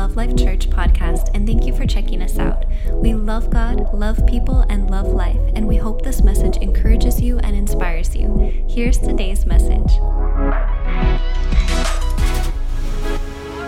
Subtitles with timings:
[0.00, 2.64] Love Life Church podcast, and thank you for checking us out.
[2.90, 7.38] We love God, love people, and love life, and we hope this message encourages you
[7.40, 8.64] and inspires you.
[8.66, 9.92] Here's today's message.
[10.00, 10.48] All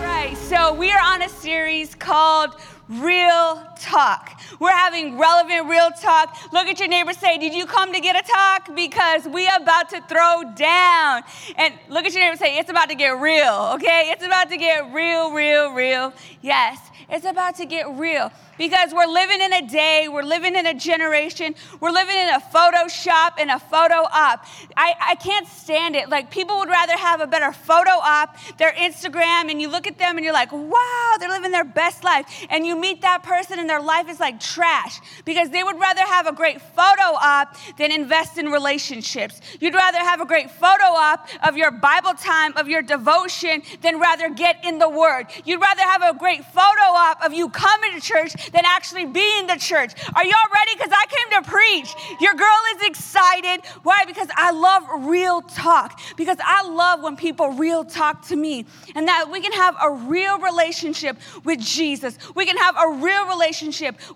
[0.01, 2.55] right, so we are on a series called
[2.89, 4.41] Real Talk.
[4.61, 6.37] We're having relevant real talk.
[6.53, 8.75] Look at your neighbor say, Did you come to get a talk?
[8.77, 11.23] Because we are about to throw down.
[11.57, 14.11] And look at your neighbor say, It's about to get real, okay?
[14.13, 16.13] It's about to get real, real, real.
[16.43, 16.79] Yes,
[17.11, 20.75] it's about to get real because we're living in a day, we're living in a
[20.75, 24.47] generation, we're living in a Photoshop and a photo op.
[24.77, 26.09] I, I can't stand it.
[26.09, 29.99] Like, people would rather have a better photo op, their Instagram, and you look at
[29.99, 32.47] them and you're like, wow, they're living their best life.
[32.51, 36.03] And you meet that person and their life is like trash because they would rather
[36.03, 39.41] have a great photo op than invest in relationships.
[39.61, 43.99] You'd rather have a great photo op of your Bible time, of your devotion, than
[43.99, 45.29] rather get in the Word.
[45.47, 49.39] You'd rather have a great photo op of you coming to church than actually be
[49.39, 49.93] in the church.
[50.15, 50.73] Are y'all ready?
[50.77, 51.95] Because I came to preach.
[52.21, 53.65] Your girl is excited.
[53.85, 54.05] Why?
[54.05, 55.99] Because I love real talk.
[56.19, 58.67] Because I love when people real talk to me.
[58.95, 62.19] And that we can have a real relationship with Jesus.
[62.35, 63.62] We can have a real relationship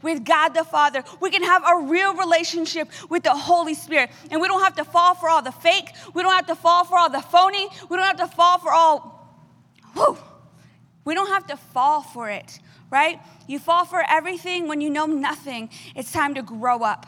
[0.02, 1.04] with God the Father.
[1.20, 4.10] We can have a real relationship with the Holy Spirit.
[4.30, 5.90] And we don't have to fall for all the fake.
[6.14, 7.68] We don't have to fall for all the phony.
[7.88, 9.28] We don't have to fall for all,
[9.94, 10.18] whew,
[11.04, 12.58] we don't have to fall for it
[12.90, 13.18] right?
[13.46, 15.70] You fall for everything when you know nothing.
[15.94, 17.06] It's time to grow up.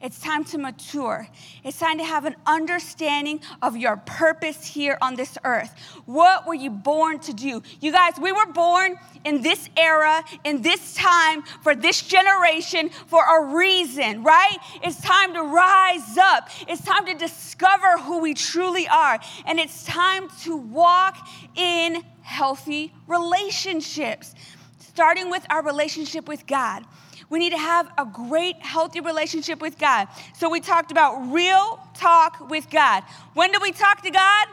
[0.00, 1.28] It's time to mature.
[1.64, 5.74] It's time to have an understanding of your purpose here on this earth.
[6.06, 7.62] What were you born to do?
[7.80, 13.22] You guys, we were born in this era, in this time, for this generation, for
[13.24, 14.58] a reason, right?
[14.82, 16.48] It's time to rise up.
[16.68, 19.18] It's time to discover who we truly are.
[19.46, 24.34] And it's time to walk in healthy relationships
[24.96, 26.82] starting with our relationship with God.
[27.28, 30.08] We need to have a great, healthy relationship with God.
[30.34, 33.02] So we talked about real talk with God.
[33.34, 34.46] When do we talk to God?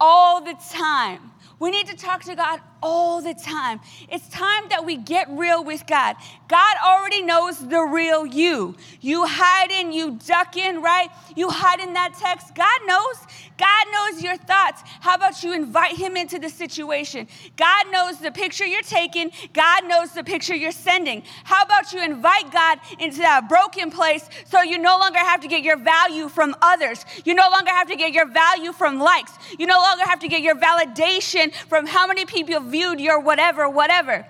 [0.00, 1.32] All the time.
[1.58, 3.80] We need to talk to God all the time.
[4.08, 6.16] It's time that we get real with God.
[6.48, 8.76] God already knows the real you.
[9.00, 11.08] You hide in, you duck in, right?
[11.36, 12.54] You hide in that text.
[12.54, 13.16] God knows.
[13.58, 14.82] God knows your thoughts.
[15.00, 17.26] How about you invite Him into the situation?
[17.56, 19.32] God knows the picture you're taking.
[19.52, 21.22] God knows the picture you're sending.
[21.44, 25.48] How about you invite God into that broken place so you no longer have to
[25.48, 27.04] get your value from others?
[27.24, 29.32] You no longer have to get your value from likes.
[29.58, 33.68] You no longer have to get your validation from how many people viewed your whatever,
[33.68, 34.26] whatever.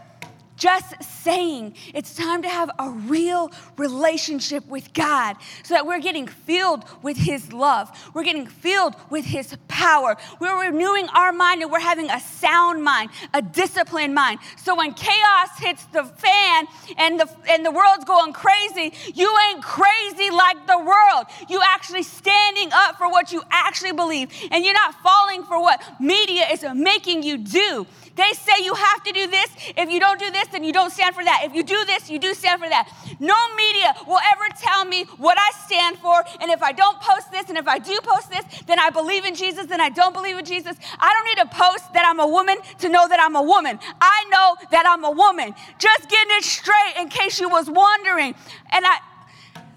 [0.58, 6.26] Just saying it's time to have a real relationship with God so that we're getting
[6.26, 7.88] filled with His love.
[8.12, 10.16] We're getting filled with His power.
[10.40, 14.40] We're renewing our mind and we're having a sound mind, a disciplined mind.
[14.56, 16.66] So when chaos hits the fan
[16.96, 21.26] and the, and the world's going crazy, you ain't crazy like the world.
[21.48, 25.80] You actually standing up for what you actually believe and you're not falling for what
[26.00, 27.86] media is making you do.
[28.18, 29.48] They say you have to do this.
[29.76, 31.42] If you don't do this, then you don't stand for that.
[31.44, 32.90] If you do this, you do stand for that.
[33.20, 36.24] No media will ever tell me what I stand for.
[36.40, 39.24] And if I don't post this, and if I do post this, then I believe
[39.24, 40.76] in Jesus, then I don't believe in Jesus.
[40.98, 43.78] I don't need to post that I'm a woman to know that I'm a woman.
[44.00, 45.54] I know that I'm a woman.
[45.78, 48.34] Just getting it straight in case you was wondering.
[48.72, 48.98] And I,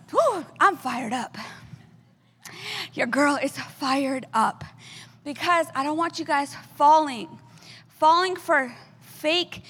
[0.10, 1.38] whew, I'm fired up.
[2.96, 4.64] Your girl is fired up
[5.24, 7.38] because I don't want you guys falling
[8.02, 9.62] falling for fake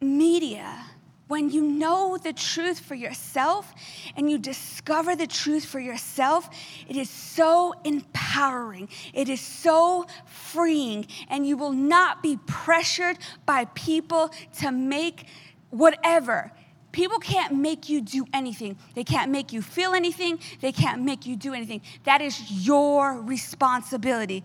[0.00, 0.84] media
[1.28, 3.72] when you know the truth for yourself
[4.16, 6.50] and you discover the truth for yourself,
[6.88, 8.88] it is so empowering.
[9.12, 15.26] It is so freeing, and you will not be pressured by people to make
[15.70, 16.50] whatever.
[16.90, 18.76] People can't make you do anything.
[18.96, 20.40] They can't make you feel anything.
[20.60, 21.82] They can't make you do anything.
[22.02, 24.42] That is your responsibility.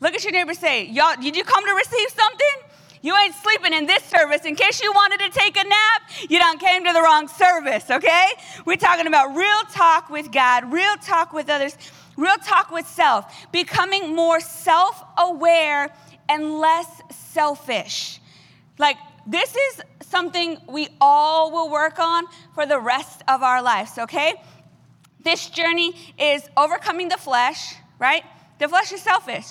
[0.00, 2.74] Look at your neighbor say, Y'all, did you come to receive something?
[3.04, 4.46] You ain't sleeping in this service.
[4.46, 7.90] In case you wanted to take a nap, you done came to the wrong service,
[7.90, 8.28] okay?
[8.64, 11.76] We're talking about real talk with God, real talk with others,
[12.16, 15.94] real talk with self, becoming more self aware
[16.30, 18.20] and less selfish.
[18.78, 22.24] Like, this is something we all will work on
[22.54, 24.32] for the rest of our lives, okay?
[25.20, 28.24] This journey is overcoming the flesh, right?
[28.58, 29.46] The flesh is selfish.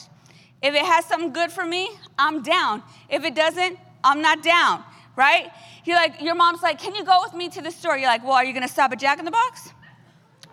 [0.63, 2.83] If it has something good for me, I'm down.
[3.09, 4.81] If it doesn't, I'm not down,
[5.17, 5.51] right?
[5.83, 7.97] You're like, your mom's like, can you go with me to the store?
[7.97, 9.73] You're like, well, are you gonna stop at Jack in the Box?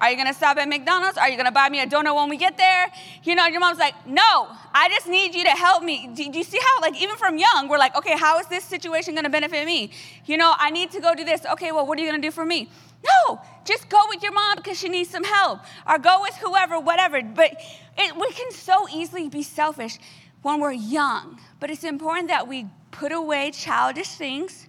[0.01, 1.19] Are you gonna stop at McDonald's?
[1.19, 2.91] Are you gonna buy me a donut when we get there?
[3.23, 6.11] You know, your mom's like, no, I just need you to help me.
[6.15, 9.15] Do, you see how, like, even from young, we're like, okay, how is this situation
[9.15, 9.91] gonna benefit me?
[10.25, 11.45] You know, I need to go do this.
[11.45, 12.71] Okay, well, what are you gonna do for me?
[13.05, 16.79] No, just go with your mom because she needs some help, or go with whoever,
[16.81, 17.23] whatever.
[17.23, 17.61] But
[17.99, 19.99] it, we can so easily be selfish
[20.43, 21.39] when we're young.
[21.61, 24.67] But it's important that we put away childish things,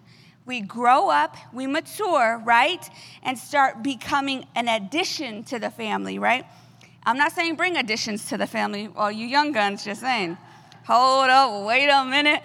[0.52, 2.84] we grow up, we mature, right?
[3.24, 6.46] And start becoming an addition to the family, right?
[7.06, 10.38] I'm not saying bring additions to the family, all you young guns, just saying.
[10.88, 12.44] Hold up, wait a minute.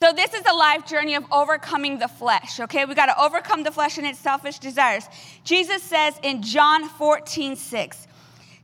[0.00, 2.84] So, this is a life journey of overcoming the flesh, okay?
[2.84, 5.08] We got to overcome the flesh and its selfish desires.
[5.42, 8.06] Jesus says in John 14, 6,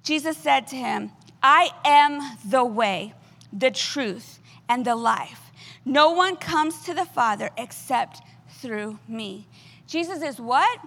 [0.05, 1.11] Jesus said to him,
[1.43, 3.13] I am the way,
[3.53, 5.48] the truth, and the life.
[5.89, 8.21] No one comes to the Father except
[8.61, 9.49] through me.
[9.87, 10.79] Jesus is what?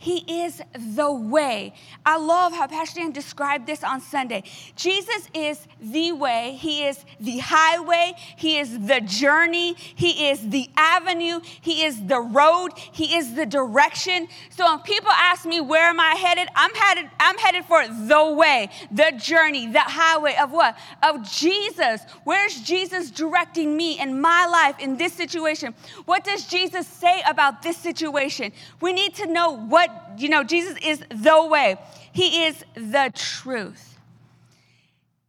[0.00, 1.74] He is the way.
[2.06, 4.44] I love how Pastor Dan described this on Sunday.
[4.74, 10.70] Jesus is the way, He is the highway, He is the journey, He is the
[10.74, 14.26] avenue, He is the road, He is the direction.
[14.48, 18.32] So when people ask me where am I headed, I'm headed, I'm headed for the
[18.32, 20.78] way, the journey, the highway of what?
[21.02, 22.00] Of Jesus.
[22.24, 25.74] Where's Jesus directing me in my life in this situation?
[26.06, 28.52] What does Jesus say about this situation?
[28.80, 31.76] We need to know what you know, Jesus is the way,
[32.12, 33.98] He is the truth.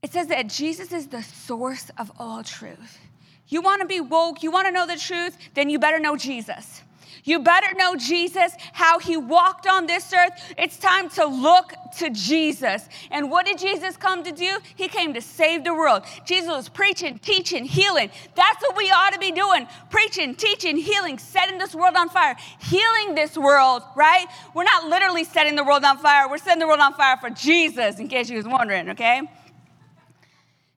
[0.01, 2.99] It says that Jesus is the source of all truth.
[3.47, 6.15] You want to be woke, you want to know the truth, then you better know
[6.15, 6.81] Jesus.
[7.23, 10.31] You better know Jesus, how he walked on this earth.
[10.57, 12.87] It's time to look to Jesus.
[13.11, 14.59] And what did Jesus come to do?
[14.75, 16.03] He came to save the world.
[16.25, 18.09] Jesus was preaching, teaching, healing.
[18.35, 22.35] That's what we ought to be doing preaching, teaching, healing, setting this world on fire,
[22.59, 24.25] healing this world, right?
[24.53, 27.29] We're not literally setting the world on fire, we're setting the world on fire for
[27.29, 29.21] Jesus, in case you was wondering, okay?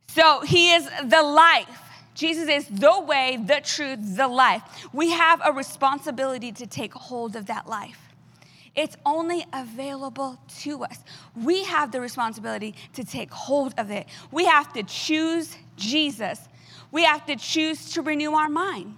[0.09, 1.84] So he is the life.
[2.15, 4.63] Jesus is the way, the truth, the life.
[4.93, 8.01] We have a responsibility to take hold of that life.
[8.75, 10.99] It's only available to us.
[11.37, 14.07] We have the responsibility to take hold of it.
[14.33, 16.41] We have to choose Jesus.
[16.91, 18.97] We have to choose to renew our mind.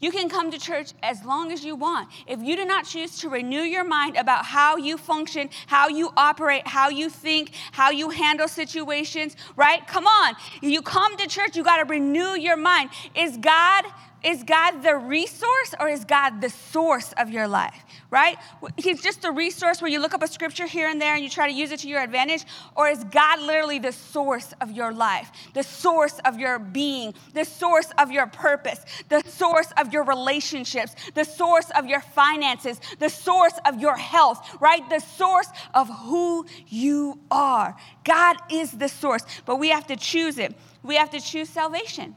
[0.00, 2.08] You can come to church as long as you want.
[2.26, 6.12] If you do not choose to renew your mind about how you function, how you
[6.16, 9.84] operate, how you think, how you handle situations, right?
[9.88, 10.34] Come on.
[10.60, 12.90] You come to church, you got to renew your mind.
[13.16, 13.84] Is God
[14.22, 17.84] is God the resource or is God the source of your life?
[18.10, 18.36] Right?
[18.76, 21.30] He's just a resource where you look up a scripture here and there and you
[21.30, 22.44] try to use it to your advantage?
[22.74, 27.44] Or is God literally the source of your life, the source of your being, the
[27.44, 33.10] source of your purpose, the source of your relationships, the source of your finances, the
[33.10, 34.88] source of your health, right?
[34.88, 37.76] The source of who you are.
[38.04, 40.56] God is the source, but we have to choose it.
[40.82, 42.16] We have to choose salvation.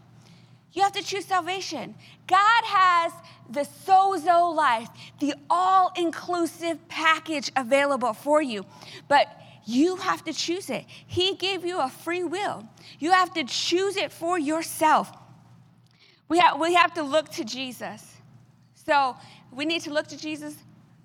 [0.74, 1.96] You have to choose salvation.
[2.28, 3.12] God has
[3.50, 4.88] the sozo life,
[5.20, 8.66] the all inclusive package available for you.
[9.08, 9.28] But
[9.66, 10.86] you have to choose it.
[10.88, 12.68] He gave you a free will.
[13.00, 15.12] You have to choose it for yourself.
[16.30, 18.16] We we have to look to Jesus.
[18.74, 19.18] So
[19.52, 20.56] we need to look to Jesus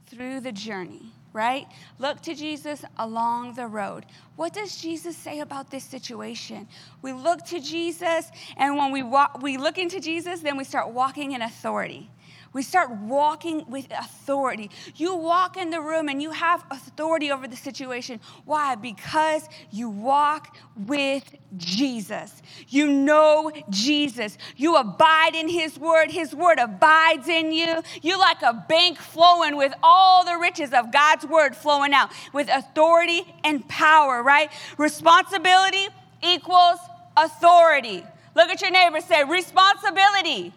[0.06, 1.68] through the journey right?
[1.98, 4.06] Look to Jesus along the road.
[4.36, 6.66] What does Jesus say about this situation?
[7.02, 10.88] We look to Jesus, and when we, walk, we look into Jesus, then we start
[10.92, 12.10] walking in authority.
[12.56, 14.70] We start walking with authority.
[14.94, 18.18] You walk in the room and you have authority over the situation.
[18.46, 18.76] Why?
[18.76, 22.40] Because you walk with Jesus.
[22.68, 24.38] You know Jesus.
[24.56, 26.10] You abide in His Word.
[26.10, 27.82] His Word abides in you.
[28.00, 32.48] You're like a bank flowing with all the riches of God's Word flowing out with
[32.48, 34.50] authority and power, right?
[34.78, 35.88] Responsibility
[36.22, 36.78] equals
[37.18, 38.02] authority.
[38.34, 40.54] Look at your neighbor, say, responsibility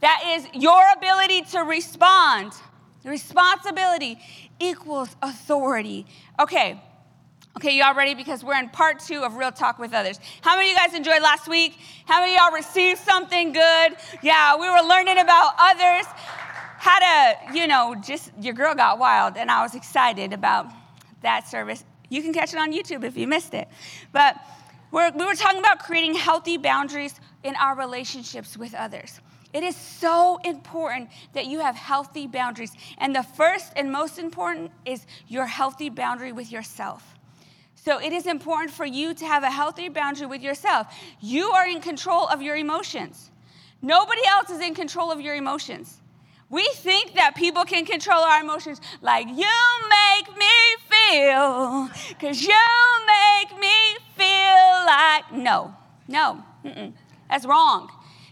[0.00, 2.52] that is your ability to respond.
[3.04, 4.18] Responsibility
[4.58, 6.06] equals authority.
[6.38, 6.82] Okay.
[7.56, 8.14] Okay, y'all ready?
[8.14, 10.20] Because we're in part two of Real Talk with Others.
[10.40, 11.76] How many of you guys enjoyed last week?
[12.06, 13.96] How many of y'all received something good?
[14.22, 16.06] Yeah, we were learning about others.
[16.78, 20.66] Had a, you know, just your girl got wild, and I was excited about
[21.22, 21.84] that service.
[22.08, 23.68] You can catch it on YouTube if you missed it.
[24.12, 24.36] But
[24.90, 29.20] we're, we were talking about creating healthy boundaries in our relationships with others.
[29.52, 32.72] It is so important that you have healthy boundaries.
[32.98, 37.14] And the first and most important is your healthy boundary with yourself.
[37.74, 40.86] So it is important for you to have a healthy boundary with yourself.
[41.20, 43.30] You are in control of your emotions.
[43.82, 45.96] Nobody else is in control of your emotions.
[46.50, 49.46] We think that people can control our emotions like, you
[49.88, 50.46] make me
[50.90, 52.54] feel, because you
[53.06, 55.32] make me feel like.
[55.32, 55.74] No,
[56.08, 56.44] no,
[57.28, 57.90] that's wrong.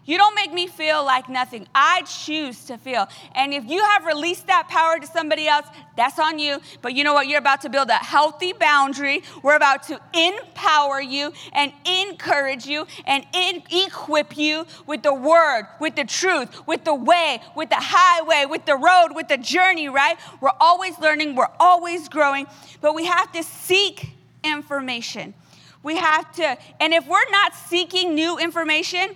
[0.09, 1.69] You don't make me feel like nothing.
[1.75, 3.07] I choose to feel.
[3.35, 5.67] And if you have released that power to somebody else,
[5.99, 6.61] that's on you.
[6.81, 7.29] But you know what?
[7.29, 9.23] You're about to build a healthy boundary.
[9.43, 15.67] We're about to empower you and encourage you and in- equip you with the word,
[15.79, 19.91] with the truth, with the way, with the highway, with the road, with the journey,
[19.91, 20.17] right?
[20.41, 22.47] We're always learning, we're always growing,
[22.81, 24.09] but we have to seek
[24.43, 25.35] information.
[25.83, 29.15] We have to, and if we're not seeking new information,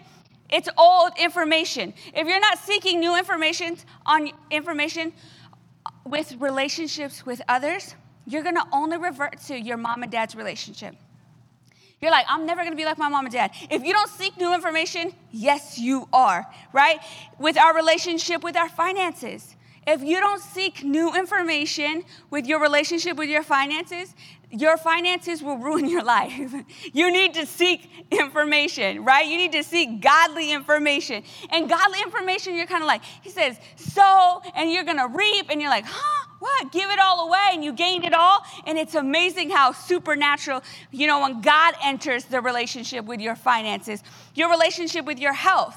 [0.53, 1.95] it's old information.
[2.15, 5.13] If you're not seeking new information on information
[6.05, 7.95] with relationships with others,
[8.27, 10.95] you're gonna only revert to your mom and dad's relationship.
[12.01, 13.53] You're like, I'm never gonna be like my mom and dad.
[13.71, 16.99] If you don't seek new information, yes, you are, right?
[17.39, 19.57] With our relationship with our finances.
[19.87, 24.15] If you don't seek new information with your relationship with your finances,
[24.53, 26.55] your finances will ruin your life.
[26.93, 29.27] you need to seek information, right?
[29.27, 31.25] You need to seek godly information.
[31.51, 35.61] And godly information, you're kind of like, he says, sow and you're gonna reap, and
[35.61, 36.29] you're like, huh?
[36.39, 36.73] What?
[36.73, 38.41] Give it all away and you gained it all?
[38.67, 44.03] And it's amazing how supernatural, you know, when God enters the relationship with your finances,
[44.35, 45.77] your relationship with your health.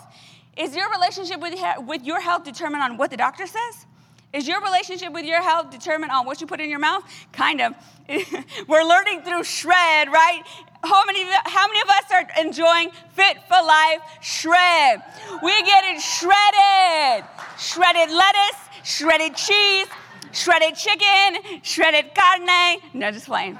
[0.58, 1.54] Is your relationship with,
[1.86, 3.86] with your health determined on what the doctor says?
[4.34, 7.04] Is your relationship with your health determined on what you put in your mouth?
[7.32, 7.74] Kind of.
[8.68, 10.42] We're learning through Shred, right?
[10.84, 15.02] How many, how many of us are enjoying Fit for Life Shred?
[15.42, 17.26] We're getting shredded.
[17.58, 19.88] Shredded lettuce, shredded cheese,
[20.32, 22.80] shredded chicken, shredded carne.
[22.94, 23.58] No, just plain.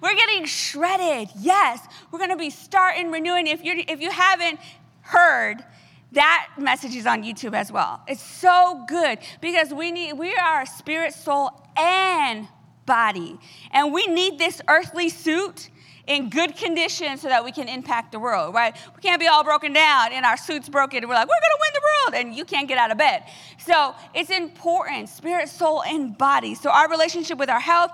[0.02, 1.28] We're getting shredded.
[1.38, 3.46] Yes, we're going to be starting renewing.
[3.46, 4.60] If you if you haven't
[5.00, 5.64] heard
[6.12, 8.00] that message is on YouTube as well.
[8.06, 12.48] It's so good because we need we are spirit, soul, and
[12.86, 13.38] body.
[13.70, 15.70] And we need this earthly suit
[16.06, 18.76] in good condition so that we can impact the world, right?
[18.94, 21.60] We can't be all broken down and our suits broken and we're like, we're gonna
[21.60, 23.24] win the world, and you can't get out of bed.
[23.58, 26.54] So it's important, spirit, soul, and body.
[26.54, 27.90] So our relationship with our health,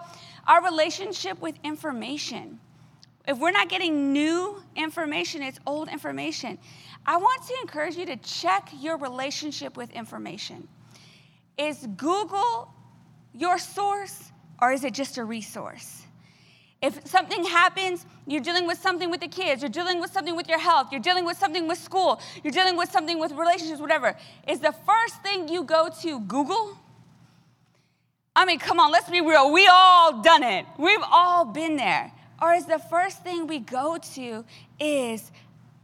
[0.46, 2.58] our relationship with information.
[3.28, 6.58] If we're not getting new information, it's old information.
[7.06, 10.66] I want to encourage you to check your relationship with information.
[11.56, 12.72] Is Google
[13.32, 14.29] your source
[14.60, 16.02] or is it just a resource?
[16.82, 20.48] If something happens, you're dealing with something with the kids, you're dealing with something with
[20.48, 24.16] your health, you're dealing with something with school, you're dealing with something with relationships, whatever,
[24.48, 26.78] is the first thing you go to Google?
[28.34, 29.52] I mean, come on, let's be real.
[29.52, 30.64] We all done it.
[30.78, 32.12] We've all been there.
[32.40, 34.44] Or is the first thing we go to
[34.78, 35.30] is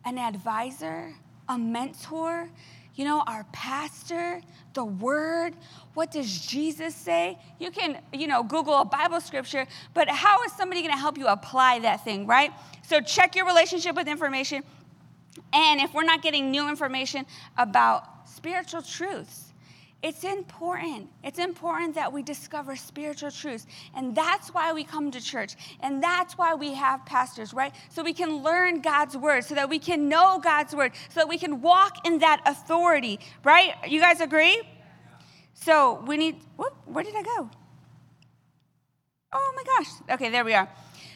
[0.06, 1.14] an advisor,
[1.48, 2.48] a mentor,
[2.96, 4.40] you know, our pastor,
[4.72, 5.54] the word.
[5.94, 7.38] What does Jesus say?
[7.60, 11.16] You can, you know, Google a Bible scripture, but how is somebody going to help
[11.16, 12.52] you apply that thing, right?
[12.82, 14.62] So check your relationship with information.
[15.52, 17.26] And if we're not getting new information
[17.56, 19.52] about spiritual truths,
[20.02, 21.08] it's important.
[21.24, 23.66] It's important that we discover spiritual truths.
[23.94, 25.56] And that's why we come to church.
[25.80, 27.74] And that's why we have pastors, right?
[27.88, 31.28] So we can learn God's word, so that we can know God's word, so that
[31.28, 33.74] we can walk in that authority, right?
[33.88, 34.62] You guys agree?
[35.54, 37.50] So we need, whoop, where did I go?
[39.32, 39.88] Oh my gosh.
[40.14, 40.68] Okay, there we are.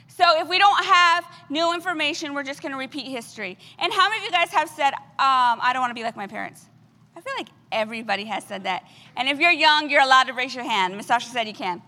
[0.09, 3.57] So if we don't have new information, we're just going to repeat history.
[3.79, 6.17] And how many of you guys have said, um, I don't want to be like
[6.17, 6.67] my parents?
[7.15, 8.85] I feel like everybody has said that.
[9.17, 10.97] And if you're young, you're allowed to raise your hand.
[10.97, 11.83] Miss Sasha said you can.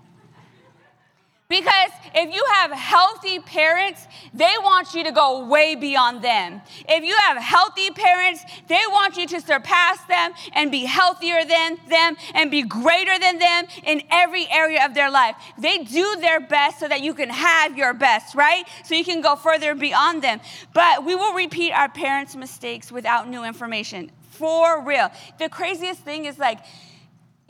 [1.52, 6.62] Because if you have healthy parents, they want you to go way beyond them.
[6.88, 11.76] If you have healthy parents, they want you to surpass them and be healthier than
[11.90, 15.36] them and be greater than them in every area of their life.
[15.58, 18.64] They do their best so that you can have your best, right?
[18.84, 20.40] So you can go further beyond them.
[20.72, 25.10] But we will repeat our parents' mistakes without new information for real.
[25.38, 26.58] The craziest thing is like,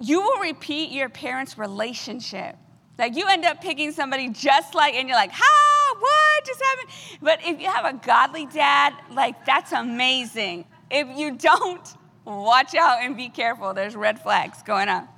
[0.00, 2.56] you will repeat your parents' relationship.
[2.98, 6.88] Like you end up picking somebody just like, and you're like, ha, what just happened?
[7.22, 10.64] But if you have a godly dad, like that's amazing.
[10.90, 11.88] If you don't,
[12.24, 13.74] watch out and be careful.
[13.74, 15.08] There's red flags going on.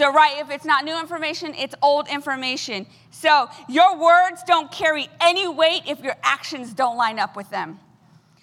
[0.00, 2.86] So, right, if it's not new information, it's old information.
[3.10, 7.80] So, your words don't carry any weight if your actions don't line up with them.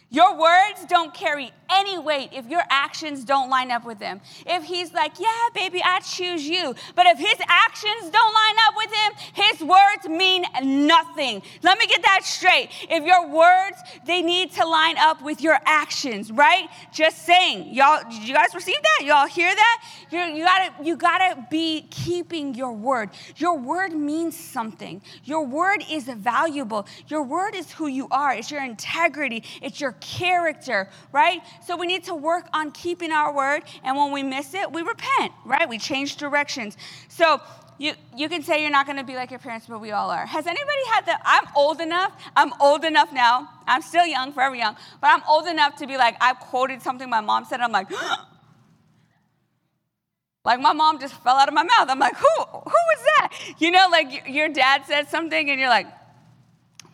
[0.09, 4.21] Your words don't carry any weight if your actions don't line up with them.
[4.45, 6.75] If he's like, yeah, baby, I choose you.
[6.95, 11.41] But if his actions don't line up with him, his words mean nothing.
[11.63, 12.69] Let me get that straight.
[12.89, 16.69] If your words, they need to line up with your actions, right?
[16.91, 17.73] Just saying.
[17.73, 19.05] Y'all, did you guys receive that?
[19.05, 19.83] Y'all hear that?
[20.11, 23.09] You're, you gotta, you gotta be keeping your word.
[23.37, 25.01] Your word means something.
[25.23, 26.87] Your word is valuable.
[27.07, 28.33] Your word is who you are.
[28.33, 29.43] It's your integrity.
[29.61, 31.41] It's your character, right?
[31.65, 33.63] So we need to work on keeping our word.
[33.83, 35.67] And when we miss it, we repent, right?
[35.67, 36.77] We change directions.
[37.07, 37.41] So
[37.77, 40.09] you, you can say you're not going to be like your parents, but we all
[40.09, 40.25] are.
[40.25, 44.55] Has anybody had the, I'm old enough, I'm old enough now, I'm still young, forever
[44.55, 47.73] young, but I'm old enough to be like, I've quoted something my mom said, I'm
[47.73, 47.91] like,
[50.45, 51.89] like my mom just fell out of my mouth.
[51.89, 53.33] I'm like, who, who was that?
[53.57, 55.87] You know, like your dad said something and you're like,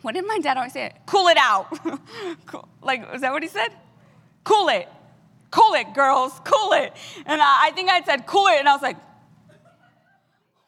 [0.00, 0.92] what did my dad always say?
[1.06, 1.78] Cool it out.
[2.46, 2.68] cool.
[2.82, 3.68] like, is that what he said?
[4.44, 4.88] Cool it.
[5.50, 6.94] Cool it, girls, cool it.
[7.26, 8.96] And I, I think I said, cool it, and I was like,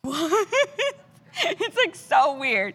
[0.02, 0.48] what?
[1.36, 2.74] it's like so weird.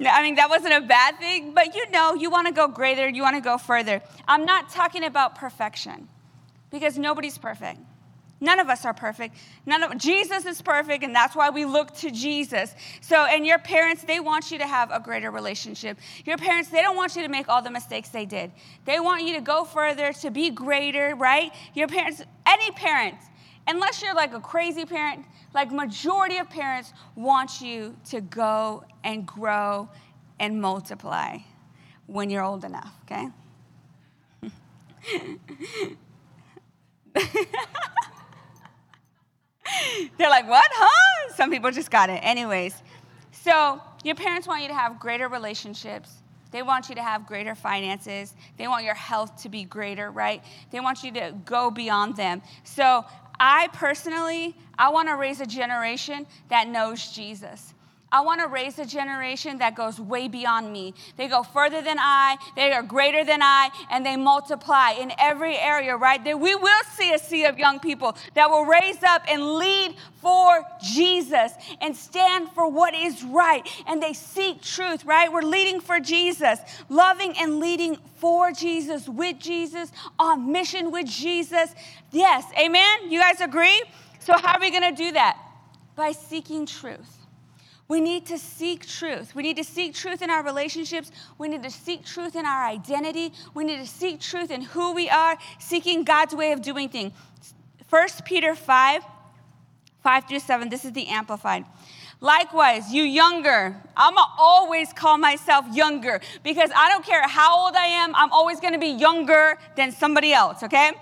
[0.00, 3.06] I mean, that wasn't a bad thing, but you know, you want to go greater,
[3.06, 4.00] you want to go further.
[4.26, 6.08] I'm not talking about perfection
[6.70, 7.80] because nobody's perfect.
[8.40, 9.36] None of us are perfect.
[9.66, 12.74] None of Jesus is perfect, and that's why we look to Jesus.
[13.02, 15.98] So, and your parents, they want you to have a greater relationship.
[16.24, 18.50] Your parents, they don't want you to make all the mistakes they did.
[18.86, 21.52] They want you to go further, to be greater, right?
[21.74, 23.26] Your parents, any parents,
[23.66, 29.26] unless you're like a crazy parent, like majority of parents want you to go and
[29.26, 29.88] grow
[30.38, 31.36] and multiply
[32.06, 33.28] when you're old enough, okay?
[40.20, 41.32] They're like, what, huh?
[41.34, 42.20] Some people just got it.
[42.22, 42.74] Anyways,
[43.32, 46.12] so your parents want you to have greater relationships.
[46.50, 48.34] They want you to have greater finances.
[48.58, 50.44] They want your health to be greater, right?
[50.72, 52.42] They want you to go beyond them.
[52.64, 53.06] So
[53.38, 57.72] I personally, I want to raise a generation that knows Jesus.
[58.12, 60.94] I want to raise a generation that goes way beyond me.
[61.16, 65.56] They go further than I, they are greater than I, and they multiply in every
[65.56, 66.22] area, right?
[66.24, 69.94] That we will see a sea of young people that will raise up and lead
[70.20, 73.64] for Jesus and stand for what is right.
[73.86, 75.32] And they seek truth, right?
[75.32, 81.72] We're leading for Jesus, loving and leading for Jesus, with Jesus, on mission with Jesus.
[82.10, 83.08] Yes, amen?
[83.08, 83.84] You guys agree?
[84.18, 85.38] So, how are we going to do that?
[85.94, 87.19] By seeking truth
[87.90, 89.34] we need to seek truth.
[89.34, 91.10] We need to seek truth in our relationships.
[91.38, 93.32] We need to seek truth in our identity.
[93.52, 97.12] We need to seek truth in who we are, seeking God's way of doing things.
[97.90, 99.02] 1 Peter 5
[100.02, 101.64] 5 through 7, this is the Amplified.
[102.20, 107.74] Likewise, you younger, I'm gonna always call myself younger because I don't care how old
[107.74, 110.92] I am, I'm always gonna be younger than somebody else, okay?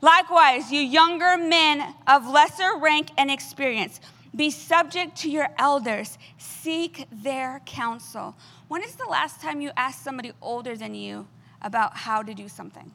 [0.00, 4.00] Likewise, you younger men of lesser rank and experience,
[4.34, 8.34] be subject to your elders, seek their counsel.
[8.68, 11.28] When is the last time you asked somebody older than you
[11.60, 12.90] about how to do something?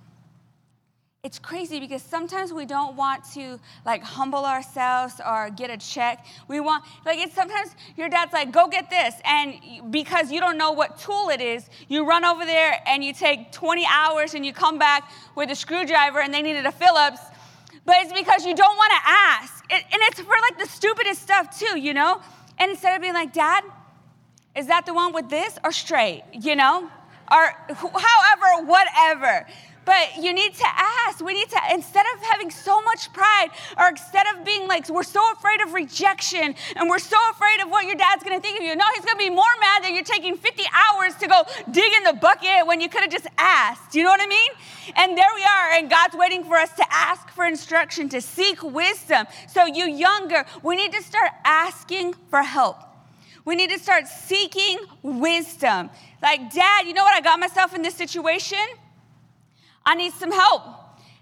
[1.24, 6.26] It's crazy because sometimes we don't want to like humble ourselves or get a check.
[6.48, 9.14] We want, like, it's sometimes your dad's like, go get this.
[9.26, 13.14] And because you don't know what tool it is, you run over there and you
[13.14, 17.20] take 20 hours and you come back with a screwdriver and they needed a Phillips
[17.88, 19.64] but it's because you don't want to ask.
[19.70, 22.22] It, and it's for like the stupidest stuff too, you know?
[22.60, 23.64] And instead of being like, Dad,
[24.56, 26.90] is that the one with this or straight, you know?
[27.32, 29.48] Or however, whatever.
[29.88, 31.24] But you need to ask.
[31.24, 35.02] We need to, instead of having so much pride, or instead of being like, we're
[35.02, 38.66] so afraid of rejection and we're so afraid of what your dad's gonna think of
[38.66, 38.76] you.
[38.76, 42.04] No, he's gonna be more mad that you're taking 50 hours to go dig in
[42.04, 43.96] the bucket when you could have just asked.
[43.96, 44.52] You know what I mean?
[44.98, 48.62] And there we are, and God's waiting for us to ask for instruction, to seek
[48.64, 49.26] wisdom.
[49.48, 52.76] So, you younger, we need to start asking for help.
[53.46, 55.92] We need to start seeking wisdom.
[56.22, 57.16] Like, Dad, you know what?
[57.16, 58.60] I got myself in this situation.
[59.88, 60.64] I need some help.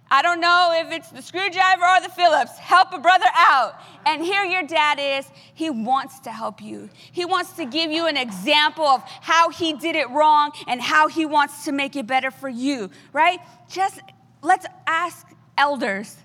[0.10, 2.58] I don't know if it's the screwdriver or the Phillips.
[2.58, 3.76] Help a brother out.
[4.08, 5.30] And here your dad is.
[5.54, 6.90] He wants to help you.
[7.12, 11.08] He wants to give you an example of how he did it wrong and how
[11.08, 13.40] he wants to make it better for you, right?
[13.70, 14.00] Just
[14.42, 15.28] let's ask
[15.60, 16.18] elders,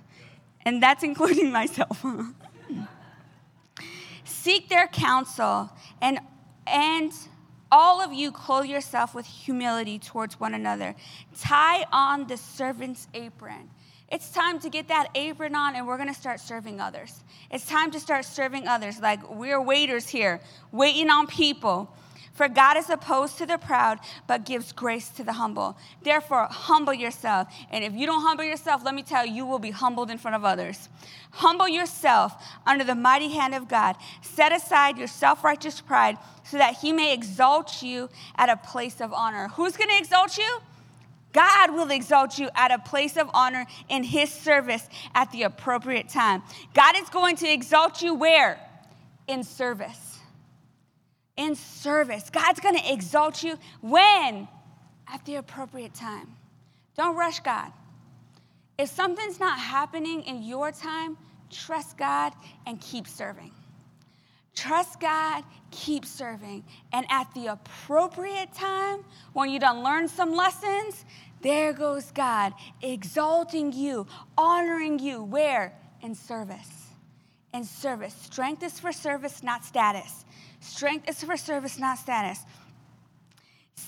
[0.64, 2.02] and that's including myself.
[4.24, 6.20] Seek their counsel and
[6.66, 7.12] and
[7.70, 10.94] all of you clothe yourself with humility towards one another.
[11.38, 13.70] Tie on the servant's apron.
[14.10, 17.22] It's time to get that apron on and we're gonna start serving others.
[17.50, 18.98] It's time to start serving others.
[19.00, 20.40] Like we're waiters here,
[20.72, 21.94] waiting on people.
[22.32, 25.76] For God is opposed to the proud, but gives grace to the humble.
[26.02, 27.48] Therefore, humble yourself.
[27.70, 30.16] And if you don't humble yourself, let me tell you, you will be humbled in
[30.16, 30.88] front of others.
[31.32, 32.32] Humble yourself
[32.66, 33.96] under the mighty hand of God.
[34.22, 36.16] Set aside your self righteous pride
[36.50, 39.48] so that he may exalt you at a place of honor.
[39.54, 40.60] Who's going to exalt you?
[41.32, 46.08] God will exalt you at a place of honor in his service at the appropriate
[46.08, 46.42] time.
[46.74, 48.58] God is going to exalt you where?
[49.28, 50.18] In service.
[51.36, 52.30] In service.
[52.30, 54.48] God's going to exalt you when?
[55.06, 56.34] At the appropriate time.
[56.96, 57.72] Don't rush God.
[58.76, 61.16] If something's not happening in your time,
[61.48, 62.32] trust God
[62.66, 63.52] and keep serving.
[64.60, 66.64] Trust God, keep serving.
[66.92, 71.06] And at the appropriate time, when you done learned some lessons,
[71.40, 75.24] there goes God exalting you, honoring you.
[75.24, 75.72] Where?
[76.02, 76.88] In service.
[77.54, 78.12] In service.
[78.12, 80.26] Strength is for service, not status.
[80.60, 82.40] Strength is for service, not status.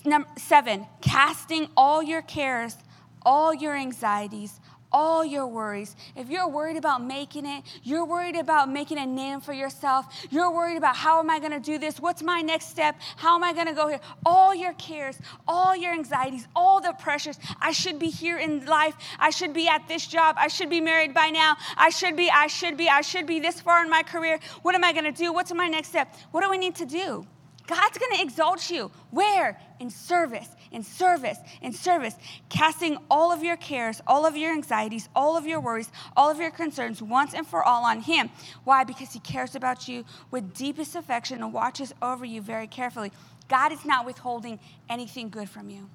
[0.06, 2.78] Number seven, casting all your cares,
[3.26, 4.58] all your anxieties
[4.92, 5.96] all your worries.
[6.16, 10.50] If you're worried about making it, you're worried about making a name for yourself, you're
[10.50, 11.98] worried about how am I going to do this?
[12.00, 12.96] What's my next step?
[13.16, 14.00] How am I going to go here?
[14.24, 17.38] All your cares, all your anxieties, all the pressures.
[17.60, 18.94] I should be here in life.
[19.18, 20.36] I should be at this job.
[20.38, 21.56] I should be married by now.
[21.76, 24.38] I should be, I should be, I should be this far in my career.
[24.62, 25.32] What am I going to do?
[25.32, 26.14] What's my next step?
[26.30, 27.26] What do we need to do?
[27.66, 28.90] God's going to exalt you.
[29.10, 29.58] Where?
[29.80, 32.14] In service, in service, in service.
[32.48, 36.38] Casting all of your cares, all of your anxieties, all of your worries, all of
[36.38, 38.30] your concerns once and for all on Him.
[38.64, 38.84] Why?
[38.84, 43.12] Because He cares about you with deepest affection and watches over you very carefully.
[43.48, 44.58] God is not withholding
[44.88, 45.88] anything good from you.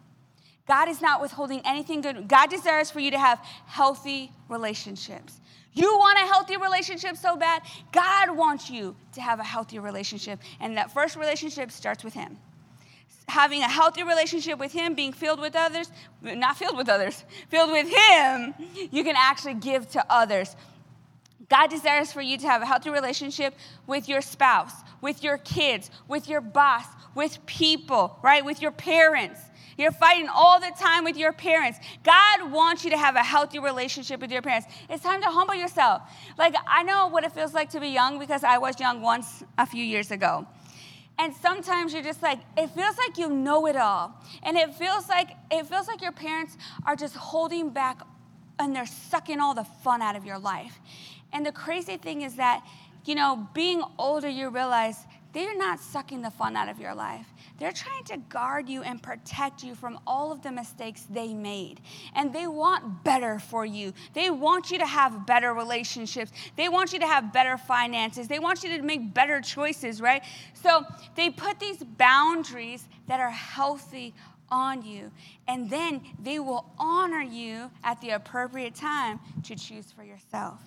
[0.67, 2.27] God is not withholding anything good.
[2.27, 5.39] God desires for you to have healthy relationships.
[5.73, 7.61] You want a healthy relationship so bad?
[7.91, 10.39] God wants you to have a healthy relationship.
[10.59, 12.37] And that first relationship starts with Him.
[13.27, 17.71] Having a healthy relationship with Him, being filled with others, not filled with others, filled
[17.71, 18.53] with Him,
[18.91, 20.55] you can actually give to others.
[21.49, 23.53] God desires for you to have a healthy relationship
[23.85, 26.85] with your spouse, with your kids, with your boss,
[27.15, 28.43] with people, right?
[28.43, 29.39] With your parents.
[29.77, 31.77] You're fighting all the time with your parents.
[32.03, 34.67] God wants you to have a healthy relationship with your parents.
[34.89, 36.01] It's time to humble yourself.
[36.37, 39.43] Like, I know what it feels like to be young because I was young once
[39.57, 40.47] a few years ago.
[41.19, 44.13] And sometimes you're just like, it feels like you know it all.
[44.43, 48.01] And it feels like it feels like your parents are just holding back
[48.59, 50.79] and they're sucking all the fun out of your life.
[51.33, 52.65] And the crazy thing is that,
[53.05, 54.97] you know, being older, you realize
[55.37, 57.27] they're not sucking the fun out of your life.
[57.59, 61.79] They're trying to guard you and protect you from all of the mistakes they made.
[62.15, 63.93] And they want better for you.
[64.15, 66.31] They want you to have better relationships.
[66.55, 68.27] They want you to have better finances.
[68.27, 70.23] They want you to make better choices, right?
[70.55, 70.83] So
[71.15, 74.15] they put these boundaries that are healthy
[74.49, 75.11] on you.
[75.47, 80.61] And then they will honor you at the appropriate time to choose for yourself.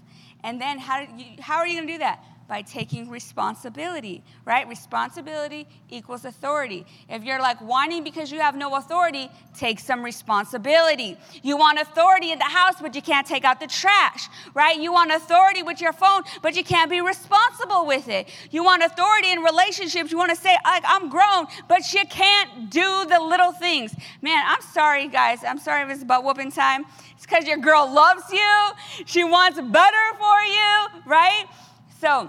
[0.45, 2.25] And then how, you, how are you going to do that?
[2.51, 4.69] By taking responsibility, right?
[4.69, 6.85] Responsibility equals authority.
[7.09, 11.17] If you're like whining because you have no authority, take some responsibility.
[11.45, 14.77] You want authority in the house, but you can't take out the trash, right?
[14.77, 18.29] You want authority with your phone, but you can't be responsible with it.
[18.51, 20.11] You want authority in relationships.
[20.11, 23.95] You want to say, like, I'm grown, but you can't do the little things.
[24.23, 25.45] Man, I'm sorry, guys.
[25.45, 26.85] I'm sorry if it's about whooping time.
[27.15, 28.73] It's because your girl loves you.
[29.07, 31.45] She wants better for you, right?
[32.01, 32.29] So,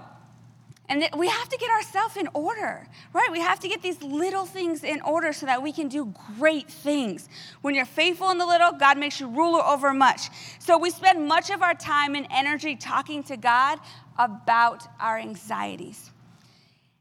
[0.92, 3.28] and we have to get ourselves in order, right?
[3.32, 6.70] We have to get these little things in order so that we can do great
[6.70, 7.30] things.
[7.62, 10.28] When you're faithful in the little, God makes you ruler over much.
[10.58, 13.78] So we spend much of our time and energy talking to God
[14.18, 16.10] about our anxieties.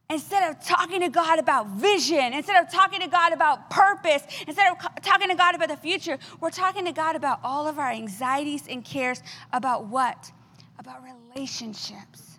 [0.10, 4.71] Instead of talking to God about vision, instead of talking to God about purpose, instead
[4.71, 7.91] of talking to God about the future, we're talking to God about all of our
[7.91, 10.32] anxieties and cares about what?
[10.80, 11.01] About
[11.36, 12.31] relationships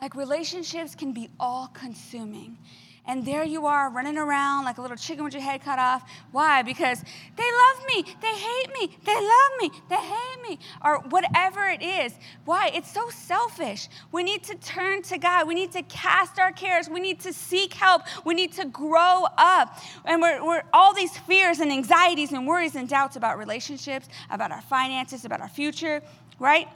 [0.00, 2.58] like relationships can be all consuming.
[3.06, 6.08] And there you are running around like a little chicken with your head cut off.
[6.32, 6.62] Why?
[6.62, 7.02] Because
[7.36, 11.82] they love me, they hate me, they love me, they hate me, or whatever it
[11.82, 12.14] is.
[12.44, 12.70] Why?
[12.74, 13.88] It's so selfish.
[14.12, 15.48] We need to turn to God.
[15.48, 16.88] We need to cast our cares.
[16.88, 18.02] We need to seek help.
[18.24, 19.78] We need to grow up.
[20.04, 24.52] And we're, we're all these fears and anxieties and worries and doubts about relationships, about
[24.52, 26.02] our finances, about our future,
[26.38, 26.68] right?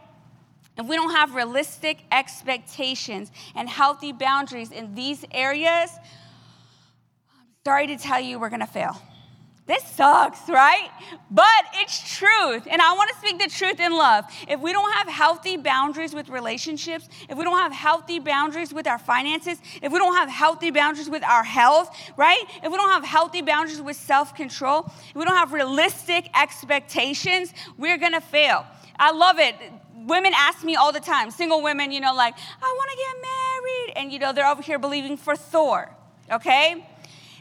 [0.76, 5.90] If we don't have realistic expectations and healthy boundaries in these areas,
[7.32, 9.00] I'm sorry to tell you, we're going to fail.
[9.66, 10.90] This sucks, right?
[11.30, 12.68] But it's truth.
[12.70, 14.26] And I want to speak the truth in love.
[14.46, 18.86] If we don't have healthy boundaries with relationships, if we don't have healthy boundaries with
[18.86, 22.44] our finances, if we don't have healthy boundaries with our health, right?
[22.62, 27.54] If we don't have healthy boundaries with self control, if we don't have realistic expectations,
[27.78, 28.66] we're going to fail.
[28.98, 29.54] I love it
[30.06, 33.22] women ask me all the time, single women, you know, like, I want to get
[33.22, 33.92] married.
[33.96, 35.90] And, you know, they're over here believing for Thor,
[36.30, 36.86] okay?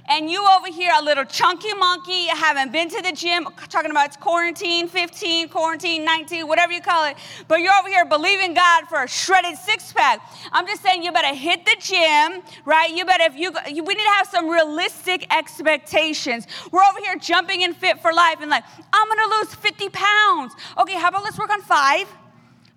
[0.08, 4.08] And you over here, a little chunky monkey, haven't been to the gym, talking about
[4.08, 7.16] it's quarantine 15, quarantine 19, whatever you call it,
[7.48, 10.20] but you're over here believing God for a shredded six pack.
[10.52, 12.94] I'm just saying you better hit the gym, right?
[12.94, 16.48] You better, if you, we need to have some realistic expectations.
[16.72, 20.54] We're over here jumping in fit for life and like, I'm gonna lose 50 pounds.
[20.78, 22.08] Okay, how about let's work on five?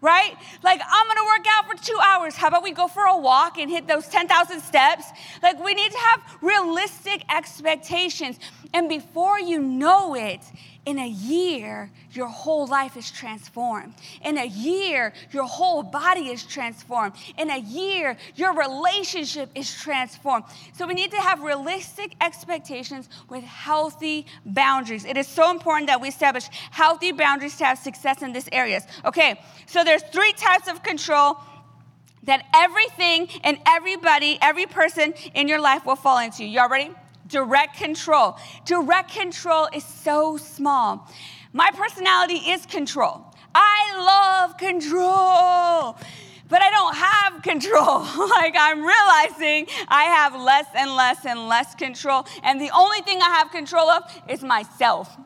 [0.00, 0.34] Right?
[0.62, 2.36] Like, I'm gonna work out for two hours.
[2.36, 5.06] How about we go for a walk and hit those 10,000 steps?
[5.42, 8.38] Like, we need to have realistic expectations.
[8.74, 10.40] And before you know it,
[10.86, 13.92] in a year, your whole life is transformed.
[14.22, 17.14] In a year, your whole body is transformed.
[17.36, 20.44] In a year, your relationship is transformed.
[20.74, 25.04] So we need to have realistic expectations with healthy boundaries.
[25.04, 28.84] It is so important that we establish healthy boundaries to have success in these areas.
[29.04, 31.36] Okay, so there's three types of control
[32.22, 36.44] that everything and everybody, every person in your life will fall into.
[36.44, 36.92] Y'all ready?
[37.28, 38.38] Direct control.
[38.64, 41.08] Direct control is so small.
[41.52, 43.24] My personality is control.
[43.54, 45.96] I love control,
[46.48, 48.00] but I don't have control.
[48.28, 53.22] like I'm realizing I have less and less and less control, and the only thing
[53.22, 55.16] I have control of is myself.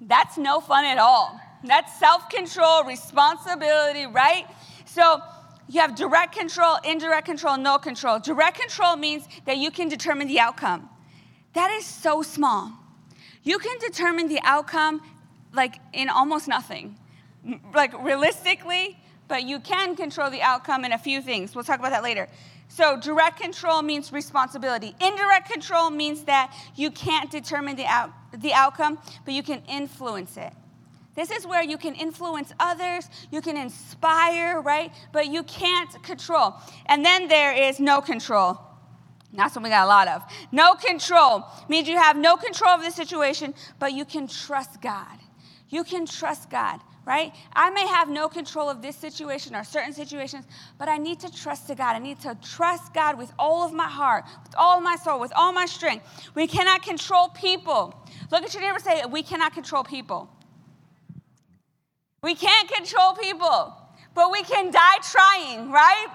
[0.00, 1.40] That's no fun at all.
[1.62, 4.46] That's self control, responsibility, right?
[4.84, 5.22] So,
[5.68, 8.20] you have direct control, indirect control, no control.
[8.20, 10.88] Direct control means that you can determine the outcome.
[11.56, 12.70] That is so small.
[13.42, 15.00] You can determine the outcome
[15.54, 16.98] like in almost nothing.
[17.74, 21.54] Like realistically, but you can control the outcome in a few things.
[21.54, 22.28] We'll talk about that later.
[22.68, 24.94] So, direct control means responsibility.
[25.00, 30.36] Indirect control means that you can't determine the, out, the outcome, but you can influence
[30.36, 30.52] it.
[31.14, 34.92] This is where you can influence others, you can inspire, right?
[35.10, 36.56] But you can't control.
[36.84, 38.60] And then there is no control.
[39.32, 40.22] That's what we got a lot of.
[40.52, 45.18] No control means you have no control of the situation, but you can trust God.
[45.68, 47.32] You can trust God, right?
[47.52, 50.46] I may have no control of this situation or certain situations,
[50.78, 51.96] but I need to trust to God.
[51.96, 55.32] I need to trust God with all of my heart, with all my soul, with
[55.34, 56.06] all my strength.
[56.34, 57.94] We cannot control people.
[58.30, 60.30] Look at your neighbor say, We cannot control people.
[62.22, 63.76] We can't control people,
[64.14, 66.06] but we can die trying, right?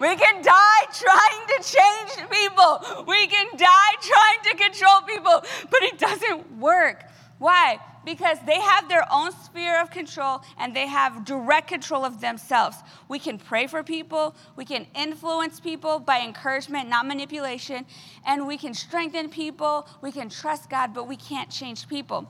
[0.00, 3.04] We can die trying to change people.
[3.06, 7.04] We can die trying to control people, but it doesn't work.
[7.38, 7.78] Why?
[8.06, 12.78] Because they have their own sphere of control and they have direct control of themselves.
[13.08, 17.84] We can pray for people, we can influence people by encouragement, not manipulation,
[18.26, 22.26] and we can strengthen people, we can trust God, but we can't change people.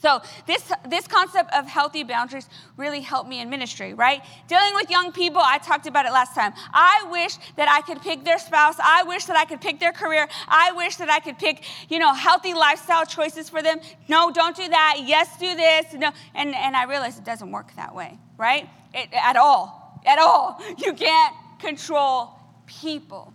[0.00, 4.22] So this, this concept of healthy boundaries really helped me in ministry, right?
[4.46, 6.52] Dealing with young people, I talked about it last time.
[6.72, 8.76] I wish that I could pick their spouse.
[8.78, 10.28] I wish that I could pick their career.
[10.46, 13.80] I wish that I could pick, you know, healthy lifestyle choices for them.
[14.08, 15.00] No, don't do that.
[15.04, 15.92] Yes, do this.
[15.94, 16.12] No.
[16.34, 18.68] And, and I realized it doesn't work that way, right?
[18.94, 20.00] It, at all.
[20.06, 20.62] At all.
[20.78, 22.30] You can't control
[22.66, 23.32] people,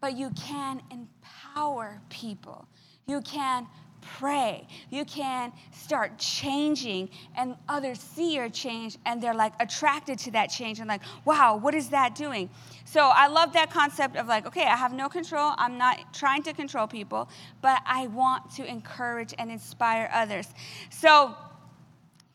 [0.00, 2.66] but you can empower people.
[3.06, 3.66] You can
[4.00, 4.66] pray.
[4.90, 10.46] You can start changing, and others see your change, and they're like attracted to that
[10.46, 12.50] change and like, wow, what is that doing?
[12.84, 15.54] So I love that concept of like, okay, I have no control.
[15.56, 17.28] I'm not trying to control people,
[17.62, 20.48] but I want to encourage and inspire others.
[20.90, 21.34] So,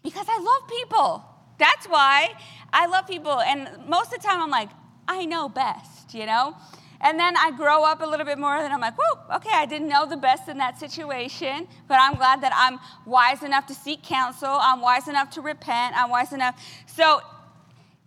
[0.04, 1.26] because I love people.
[1.58, 2.34] That's why
[2.72, 3.40] I love people.
[3.42, 4.70] And most of the time, I'm like,
[5.08, 6.56] I know best, you know?
[7.02, 9.66] And then I grow up a little bit more, and I'm like, whoa, okay, I
[9.66, 13.74] didn't know the best in that situation, but I'm glad that I'm wise enough to
[13.74, 14.50] seek counsel.
[14.50, 15.96] I'm wise enough to repent.
[15.98, 16.62] I'm wise enough.
[16.88, 17.22] So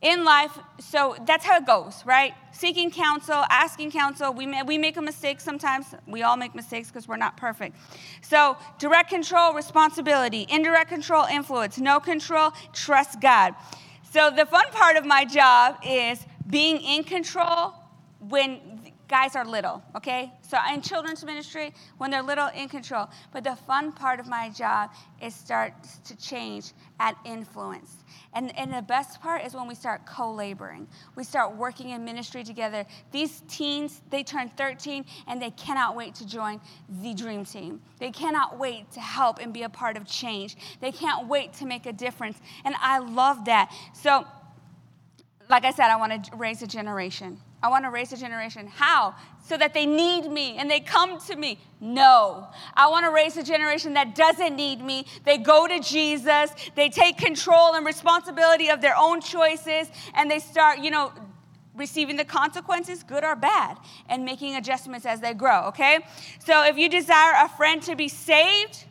[0.01, 2.33] in life, so that's how it goes, right?
[2.53, 4.33] Seeking counsel, asking counsel.
[4.33, 5.87] We, may, we make a mistake sometimes.
[6.07, 7.77] We all make mistakes because we're not perfect.
[8.21, 10.47] So, direct control, responsibility.
[10.49, 11.79] Indirect control, influence.
[11.79, 13.55] No control, trust God.
[14.13, 17.75] So, the fun part of my job is being in control
[18.21, 18.78] when
[19.09, 20.33] guys are little, okay?
[20.43, 23.09] So in children's ministry, when they're little, in control.
[23.33, 24.91] But the fun part of my job
[25.21, 28.05] is starts to change at influence.
[28.35, 30.87] And, and the best part is when we start co laboring.
[31.17, 32.85] We start working in ministry together.
[33.11, 36.61] These teens, they turn 13 and they cannot wait to join
[37.03, 37.81] the dream team.
[37.99, 40.57] They cannot wait to help and be a part of change.
[40.81, 42.39] They can't wait to make a difference.
[42.65, 43.73] And I love that.
[43.95, 44.27] So,
[45.49, 47.41] like I said, I want to raise a generation.
[47.63, 48.69] I want to raise a generation.
[48.69, 49.15] How?
[49.45, 51.59] So that they need me and they come to me.
[51.81, 52.47] No.
[52.75, 55.07] I want to raise a generation that doesn't need me.
[55.25, 60.39] They go to Jesus, they take control and responsibility of their own choices, and they
[60.39, 61.13] start, you know,
[61.75, 66.01] receiving the consequences, good or bad, and making adjustments as they grow, okay?
[66.45, 68.85] So if you desire a friend to be saved,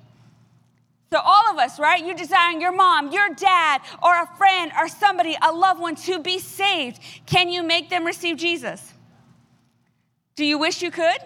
[1.11, 2.05] so, all of us, right?
[2.05, 6.19] You're desiring your mom, your dad, or a friend, or somebody, a loved one to
[6.19, 6.99] be saved.
[7.25, 8.93] Can you make them receive Jesus?
[10.35, 11.17] Do you wish you could?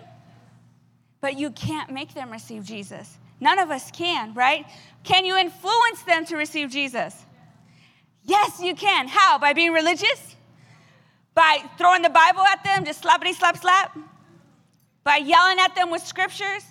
[1.20, 3.18] But you can't make them receive Jesus.
[3.40, 4.66] None of us can, right?
[5.04, 7.16] Can you influence them to receive Jesus?
[8.24, 9.08] Yes, you can.
[9.08, 9.40] How?
[9.40, 10.36] By being religious?
[11.34, 13.98] By throwing the Bible at them, just slappity slap slap?
[15.04, 16.64] By yelling at them with scriptures?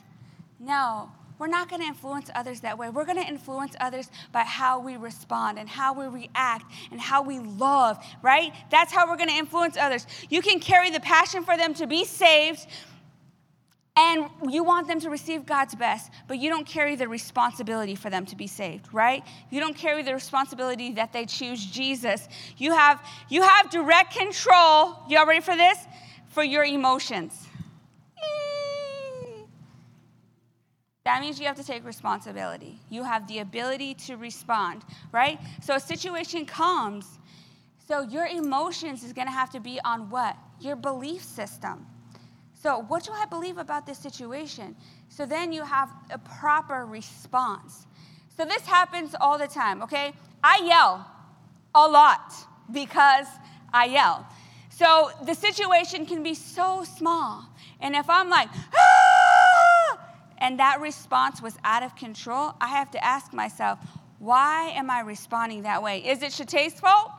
[0.60, 2.90] No we're not going to influence others that way.
[2.90, 7.22] We're going to influence others by how we respond and how we react and how
[7.22, 8.52] we love, right?
[8.70, 10.06] That's how we're going to influence others.
[10.28, 12.66] You can carry the passion for them to be saved
[13.96, 18.08] and you want them to receive God's best, but you don't carry the responsibility for
[18.08, 19.24] them to be saved, right?
[19.50, 22.28] You don't carry the responsibility that they choose Jesus.
[22.56, 24.96] You have you have direct control.
[25.08, 25.78] Y'all ready for this?
[26.28, 27.49] For your emotions.
[31.04, 32.78] That means you have to take responsibility.
[32.90, 34.82] You have the ability to respond,
[35.12, 35.38] right?
[35.62, 37.18] So a situation comes.
[37.88, 40.36] So your emotions is going to have to be on what?
[40.60, 41.86] Your belief system.
[42.62, 44.76] So, what do I believe about this situation?
[45.08, 47.86] So then you have a proper response.
[48.36, 50.12] So this happens all the time, okay?
[50.44, 51.06] I yell
[51.74, 52.34] a lot
[52.70, 53.26] because
[53.72, 54.26] I yell.
[54.68, 57.46] So the situation can be so small.
[57.80, 58.89] And if I'm like, ah,
[60.40, 63.78] and that response was out of control, I have to ask myself,
[64.18, 65.98] why am I responding that way?
[65.98, 67.10] Is it Shatay's fault?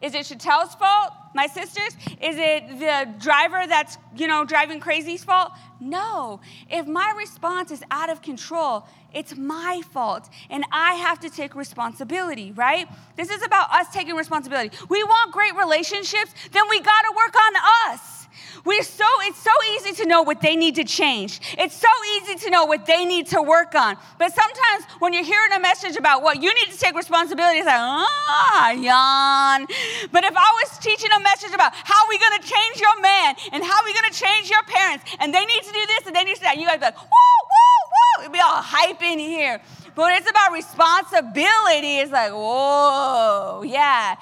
[0.00, 1.12] Is it Chatel's fault?
[1.34, 1.94] My sister's?
[2.20, 5.52] Is it the driver that's, you know, driving crazy's fault?
[5.80, 6.40] No.
[6.70, 10.28] If my response is out of control, it's my fault.
[10.50, 12.88] And I have to take responsibility, right?
[13.16, 14.76] This is about us taking responsibility.
[14.88, 18.15] We want great relationships, then we got to work on us.
[18.64, 21.40] We're so, it's so easy to know what they need to change.
[21.58, 23.96] It's so easy to know what they need to work on.
[24.18, 27.66] But sometimes when you're hearing a message about what you need to take responsibility, it's
[27.66, 29.66] like, ah, yawn.
[30.12, 33.00] But if I was teaching a message about how are we going to change your
[33.00, 35.86] man and how are we going to change your parents and they need to do
[35.86, 38.22] this and they need to do that, you guys be like, woo, woo, woo.
[38.22, 39.60] It'd be all hype in here.
[39.94, 44.16] But when it's about responsibility, it's like, whoa, yeah.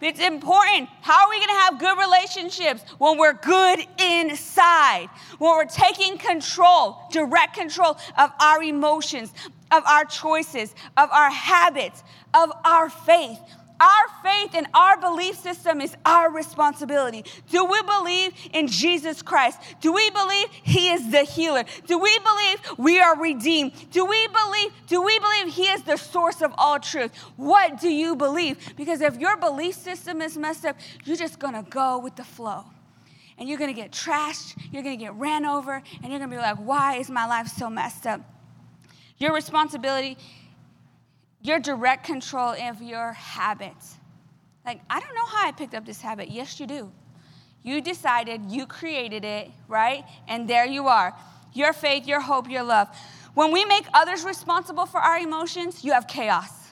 [0.00, 0.88] It's important.
[1.00, 5.08] How are we going to have good relationships when we're good inside?
[5.38, 9.32] When we're taking control, direct control of our emotions,
[9.70, 13.38] of our choices, of our habits, of our faith.
[13.80, 17.24] Our faith and our belief system is our responsibility.
[17.48, 19.60] Do we believe in Jesus Christ?
[19.80, 21.64] Do we believe he is the healer?
[21.86, 23.72] Do we believe we are redeemed?
[23.90, 27.16] Do we believe do we believe he is the source of all truth?
[27.36, 28.74] What do you believe?
[28.76, 32.64] Because if your belief system is messed up, you're just to go with the flow.
[33.38, 36.56] And you're to get trashed, you're to get ran over, and you're to be like,
[36.56, 38.20] "Why is my life so messed up?"
[39.18, 40.18] Your responsibility
[41.40, 43.96] your direct control of your habits.
[44.66, 46.30] Like, I don't know how I picked up this habit.
[46.30, 46.92] Yes, you do.
[47.62, 50.04] You decided, you created it, right?
[50.26, 51.14] And there you are.
[51.54, 52.88] Your faith, your hope, your love.
[53.34, 56.67] When we make others responsible for our emotions, you have chaos.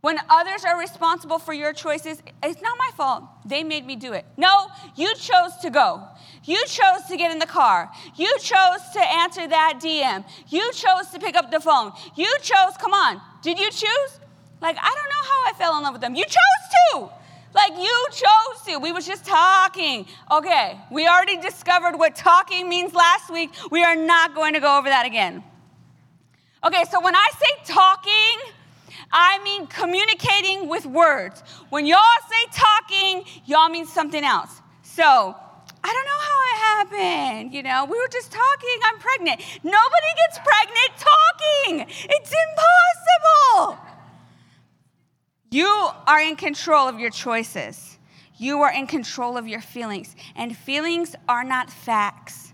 [0.00, 3.24] When others are responsible for your choices, it's not my fault.
[3.44, 4.24] They made me do it.
[4.36, 6.04] No, you chose to go.
[6.44, 7.90] You chose to get in the car.
[8.14, 10.24] You chose to answer that DM.
[10.48, 11.92] You chose to pick up the phone.
[12.14, 14.20] You chose, come on, did you choose?
[14.60, 16.14] Like, I don't know how I fell in love with them.
[16.14, 17.10] You chose to.
[17.54, 18.78] Like, you chose to.
[18.78, 20.06] We was just talking.
[20.30, 23.50] Okay, we already discovered what talking means last week.
[23.70, 25.42] We are not going to go over that again.
[26.64, 28.52] Okay, so when I say talking,
[29.12, 31.42] I mean communicating with words.
[31.70, 34.60] When y'all say talking, y'all mean something else.
[34.82, 35.34] So,
[35.84, 37.54] I don't know how it happened.
[37.54, 38.78] You know, we were just talking.
[38.84, 39.40] I'm pregnant.
[39.62, 42.08] Nobody gets pregnant talking.
[42.10, 42.34] It's
[43.54, 43.78] impossible.
[45.50, 47.98] You are in control of your choices.
[48.36, 52.52] You are in control of your feelings, and feelings are not facts.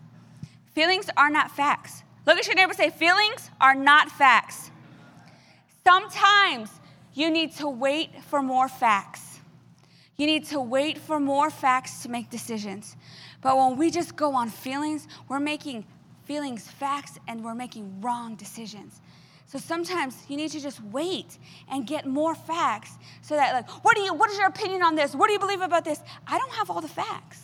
[0.74, 2.02] Feelings are not facts.
[2.26, 4.70] Look at your neighbor say, Feelings are not facts.
[5.86, 6.70] Sometimes
[7.12, 9.40] you need to wait for more facts.
[10.16, 12.96] You need to wait for more facts to make decisions.
[13.42, 15.84] But when we just go on feelings, we're making
[16.24, 19.02] feelings facts and we're making wrong decisions.
[19.46, 21.38] So sometimes you need to just wait
[21.70, 24.94] and get more facts so that like, what do you what is your opinion on
[24.94, 25.14] this?
[25.14, 26.00] What do you believe about this?
[26.26, 27.43] I don't have all the facts.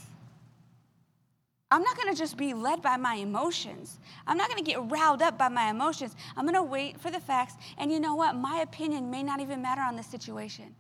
[1.71, 4.01] I'm not to just be led by my emotions.
[4.27, 6.17] I'm not to get riled up by my emotions.
[6.37, 7.55] I'm to wait for the facts.
[7.79, 8.35] And you know what?
[8.35, 10.75] My opinion may not even matter on this situation.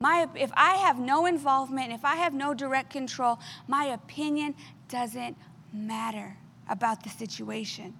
[0.00, 4.54] My, if I have no involvement, if I have no direct control, my opinion
[4.88, 5.36] doesn't
[5.72, 6.36] matter
[6.68, 7.94] about the situation.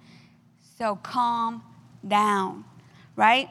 [0.77, 1.63] So calm
[2.07, 2.65] down,
[3.15, 3.47] right?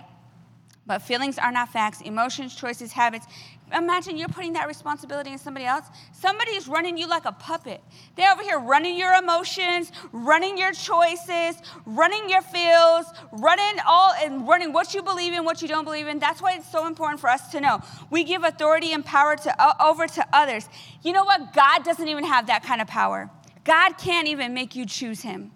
[0.84, 2.00] But feelings are not facts.
[2.00, 3.26] Emotions, choices, habits.
[3.72, 5.86] Imagine you're putting that responsibility in somebody else.
[6.12, 7.80] Somebody is running you like a puppet.
[8.16, 11.56] They're over here running your emotions, running your choices,
[11.86, 16.08] running your feels, running all and running what you believe in, what you don't believe
[16.08, 16.18] in.
[16.18, 17.80] That's why it's so important for us to know.
[18.10, 20.68] We give authority and power to uh, over to others.
[21.02, 21.54] You know what?
[21.54, 23.30] God doesn't even have that kind of power.
[23.64, 25.52] God can't even make you choose him.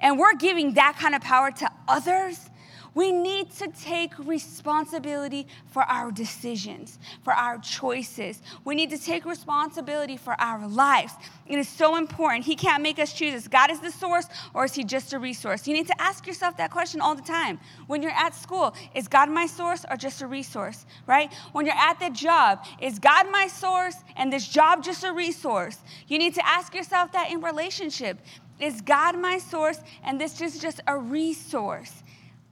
[0.00, 2.50] And we're giving that kind of power to others.
[2.96, 8.40] We need to take responsibility for our decisions, for our choices.
[8.64, 11.12] We need to take responsibility for our lives.
[11.46, 12.46] It is so important.
[12.46, 13.48] He can't make us choose.
[13.48, 15.68] God is the source or is He just a resource?
[15.68, 17.60] You need to ask yourself that question all the time.
[17.86, 21.30] When you're at school, is God my source or just a resource, right?
[21.52, 25.76] When you're at the job, is God my source and this job just a resource?
[26.08, 28.20] You need to ask yourself that in relationship.
[28.58, 31.92] Is God my source and this is just a resource?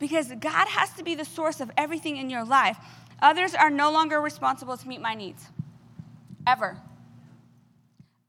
[0.05, 2.77] Because God has to be the source of everything in your life.
[3.23, 5.47] Others are no longer responsible to meet my needs,
[6.47, 6.77] ever.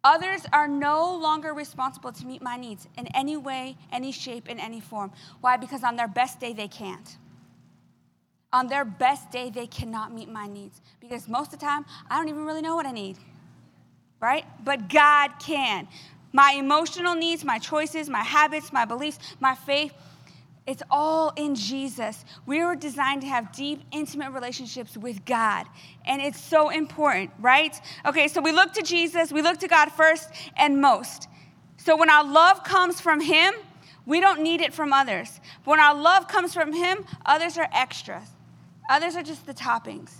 [0.01, 4.57] Others are no longer responsible to meet my needs in any way, any shape, in
[4.57, 5.11] any form.
[5.41, 5.57] Why?
[5.57, 7.17] Because on their best day, they can't.
[8.53, 10.79] On their best day, they cannot meet my needs.
[11.01, 13.17] Because most of the time, I don't even really know what I need,
[14.21, 14.45] right?
[14.63, 15.89] But God can.
[16.31, 19.91] My emotional needs, my choices, my habits, my beliefs, my faith,
[20.67, 22.25] it's all in Jesus.
[22.47, 25.67] We were designed to have deep, intimate relationships with God.
[26.05, 27.79] And it's so important, right?
[28.05, 31.27] Okay, so we look to Jesus, we look to God first and most.
[31.77, 33.53] So when our love comes from Him,
[34.07, 35.39] we don't need it from others.
[35.63, 38.27] But when our love comes from Him, others are extras.
[38.89, 40.11] Others are just the toppings.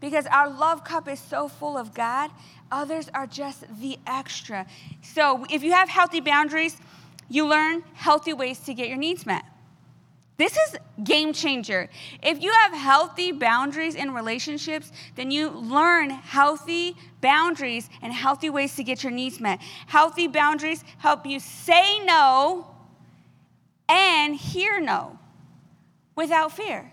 [0.00, 2.30] Because our love cup is so full of God,
[2.70, 4.66] others are just the extra.
[5.00, 6.76] So if you have healthy boundaries,
[7.30, 9.44] you learn healthy ways to get your needs met.
[10.36, 11.88] This is game changer.
[12.22, 18.74] If you have healthy boundaries in relationships, then you learn healthy boundaries and healthy ways
[18.76, 19.60] to get your needs met.
[19.86, 22.66] Healthy boundaries help you say no
[23.88, 25.18] and hear no
[26.16, 26.90] without fear.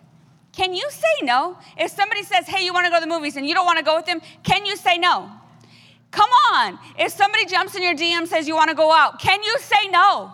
[0.52, 1.58] Can you say no?
[1.78, 3.80] If somebody says, "Hey, you want to go to the movies," and you don't want
[3.80, 5.32] to go with them, can you say no?
[6.12, 6.78] Come on.
[7.00, 9.88] If somebody jumps in your DM says you want to go out, can you say
[9.90, 10.34] no?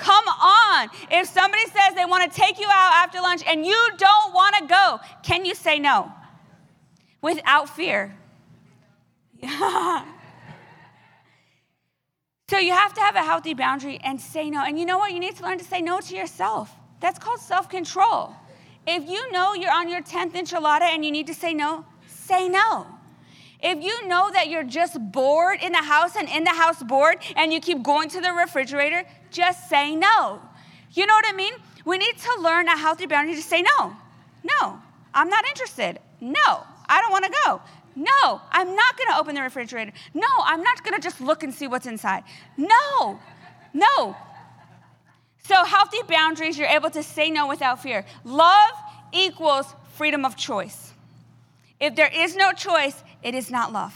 [0.00, 0.88] Come on.
[1.10, 4.56] If somebody says they want to take you out after lunch and you don't want
[4.56, 6.10] to go, can you say no?
[7.20, 8.16] Without fear.
[9.42, 9.48] so
[12.58, 14.64] you have to have a healthy boundary and say no.
[14.64, 15.12] And you know what?
[15.12, 16.74] You need to learn to say no to yourself.
[17.00, 18.34] That's called self control.
[18.86, 22.48] If you know you're on your 10th enchilada and you need to say no, say
[22.48, 22.86] no.
[23.62, 27.18] If you know that you're just bored in the house and in the house bored
[27.36, 30.40] and you keep going to the refrigerator, just say no.
[30.92, 31.52] You know what I mean?
[31.84, 33.96] We need to learn a healthy boundary to say no.
[34.42, 34.80] No,
[35.14, 35.98] I'm not interested.
[36.20, 37.62] No, I don't want to go.
[37.96, 39.92] No, I'm not going to open the refrigerator.
[40.14, 42.22] No, I'm not going to just look and see what's inside.
[42.56, 43.20] No,
[43.74, 44.16] no.
[45.44, 48.04] So, healthy boundaries, you're able to say no without fear.
[48.24, 48.72] Love
[49.12, 50.92] equals freedom of choice.
[51.80, 53.94] If there is no choice, it is not love.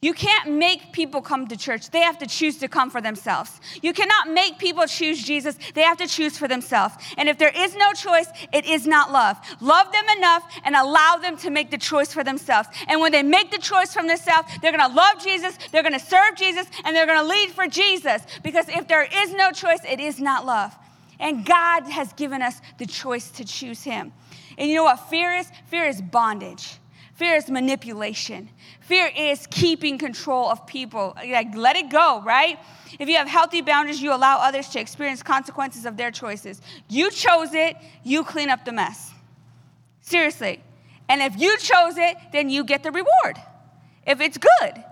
[0.00, 1.90] You can't make people come to church.
[1.90, 3.60] They have to choose to come for themselves.
[3.82, 5.58] You cannot make people choose Jesus.
[5.74, 6.94] They have to choose for themselves.
[7.16, 9.36] And if there is no choice, it is not love.
[9.60, 12.68] Love them enough and allow them to make the choice for themselves.
[12.86, 15.98] And when they make the choice from themselves, they're going to love Jesus, they're going
[15.98, 18.22] to serve Jesus, and they're going to lead for Jesus.
[18.44, 20.76] Because if there is no choice, it is not love.
[21.18, 24.12] And God has given us the choice to choose Him.
[24.56, 25.50] And you know what fear is?
[25.66, 26.78] Fear is bondage.
[27.18, 28.48] Fear is manipulation.
[28.82, 31.16] Fear is keeping control of people.
[31.16, 32.60] Like, let it go, right?
[33.00, 36.62] If you have healthy boundaries, you allow others to experience consequences of their choices.
[36.88, 39.10] You chose it, you clean up the mess.
[40.00, 40.62] Seriously.
[41.08, 43.36] And if you chose it, then you get the reward.
[44.06, 44.84] if it's good.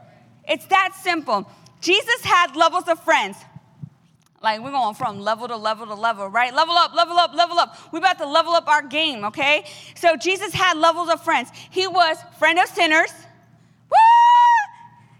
[0.48, 1.48] It's that simple.
[1.80, 3.36] Jesus had levels of friends.
[4.42, 6.54] Like we're going from level to level to level, right?
[6.54, 7.76] Level up, level up, level up.
[7.92, 9.64] We're about to level up our game, okay?
[9.94, 11.50] So Jesus had levels of friends.
[11.70, 13.12] He was friend of sinners.
[13.90, 13.96] Woo!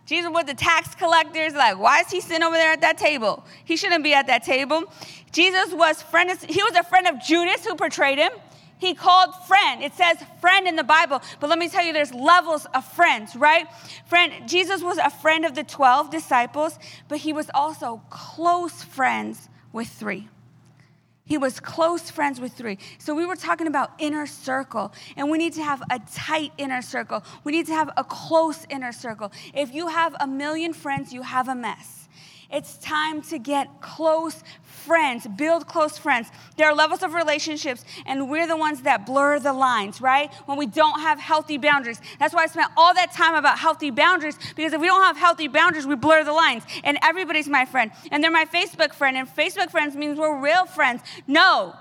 [0.07, 1.55] Jesus was the tax collectors.
[1.55, 3.45] Like, why is he sitting over there at that table?
[3.64, 4.85] He shouldn't be at that table.
[5.33, 6.31] Jesus was friend.
[6.31, 8.31] Of, he was a friend of Judas who portrayed him.
[8.79, 9.83] He called friend.
[9.83, 13.35] It says friend in the Bible, but let me tell you, there's levels of friends,
[13.35, 13.66] right?
[14.07, 19.49] Friend, Jesus was a friend of the 12 disciples, but he was also close friends
[19.72, 20.29] with three.
[21.24, 22.79] He was close friends with three.
[22.99, 26.83] So we were talking about inner circle, and we need to have a tight inner
[26.83, 27.24] circle.
[27.43, 29.33] We need to have a close inner circle.
[29.53, 32.06] If you have a million friends, you have a mess.
[32.51, 36.29] It's time to get close friends, build close friends.
[36.57, 40.33] There are levels of relationships, and we're the ones that blur the lines, right?
[40.47, 42.01] When we don't have healthy boundaries.
[42.19, 45.17] That's why I spent all that time about healthy boundaries, because if we don't have
[45.17, 46.63] healthy boundaries, we blur the lines.
[46.85, 50.67] And everybody's my friend, and they're my Facebook friend, and Facebook friends means we're real
[50.67, 51.03] friends.
[51.27, 51.75] No,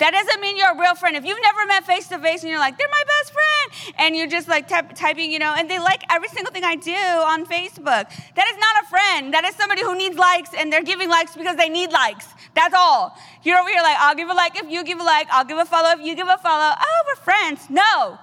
[0.00, 1.14] that doesn't mean you're a real friend.
[1.14, 4.16] If you've never met face to face and you're like, they're my best friend, and
[4.16, 7.44] you're just like typing, you know, and they like every single thing I do on
[7.44, 9.32] Facebook, that is not a friend.
[9.34, 12.26] That is somebody who needs likes and they're giving likes because they need likes.
[12.54, 13.16] That's all.
[13.42, 15.58] You're over here like, I'll give a like if you give a like, I'll give
[15.58, 16.74] a follow if you give a follow.
[16.76, 17.68] Oh, we're friends.
[17.68, 18.18] No.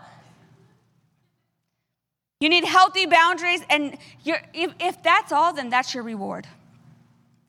[2.40, 6.46] You need healthy boundaries, and if, if that's all, then that's your reward.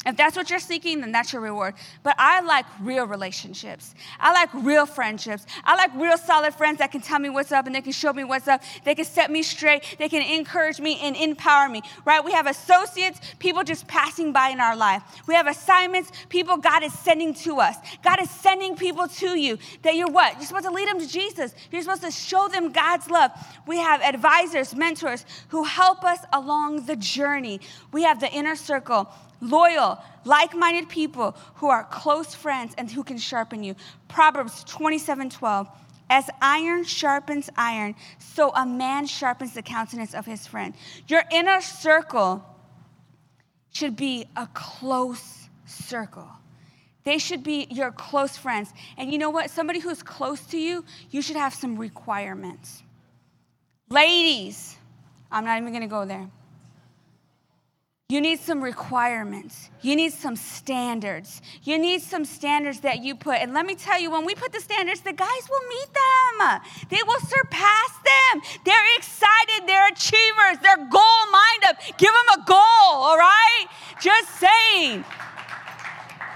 [0.06, 1.74] If that's what you're seeking, then that's your reward.
[2.04, 3.96] But I like real relationships.
[4.20, 5.44] I like real friendships.
[5.64, 8.12] I like real solid friends that can tell me what's up and they can show
[8.12, 8.62] me what's up.
[8.84, 9.96] They can set me straight.
[9.98, 12.24] They can encourage me and empower me, right?
[12.24, 15.02] We have associates, people just passing by in our life.
[15.26, 17.76] We have assignments, people God is sending to us.
[18.04, 20.34] God is sending people to you that you're what?
[20.34, 21.54] You're supposed to lead them to Jesus.
[21.72, 23.32] You're supposed to show them God's love.
[23.66, 27.60] We have advisors, mentors who help us along the journey.
[27.92, 33.02] We have the inner circle loyal, like minded people who are close friends and who
[33.02, 33.74] can sharpen you.
[34.08, 35.68] Proverbs 27 12.
[36.10, 40.74] As iron sharpens iron, so a man sharpens the countenance of his friend.
[41.06, 42.44] Your inner circle
[43.70, 46.28] should be a close circle.
[47.04, 48.72] They should be your close friends.
[48.96, 49.50] And you know what?
[49.50, 52.82] Somebody who's close to you, you should have some requirements.
[53.90, 54.76] Ladies,
[55.30, 56.28] I'm not even gonna go there.
[58.10, 59.68] You need some requirements.
[59.82, 61.42] You need some standards.
[61.62, 63.34] You need some standards that you put.
[63.34, 66.60] And let me tell you, when we put the standards, the guys will meet them.
[66.88, 68.40] They will surpass them.
[68.64, 69.66] They're excited.
[69.66, 70.56] They're achievers.
[70.62, 71.84] They're goal minded.
[71.98, 73.66] Give them a goal, all right?
[74.00, 75.04] Just saying.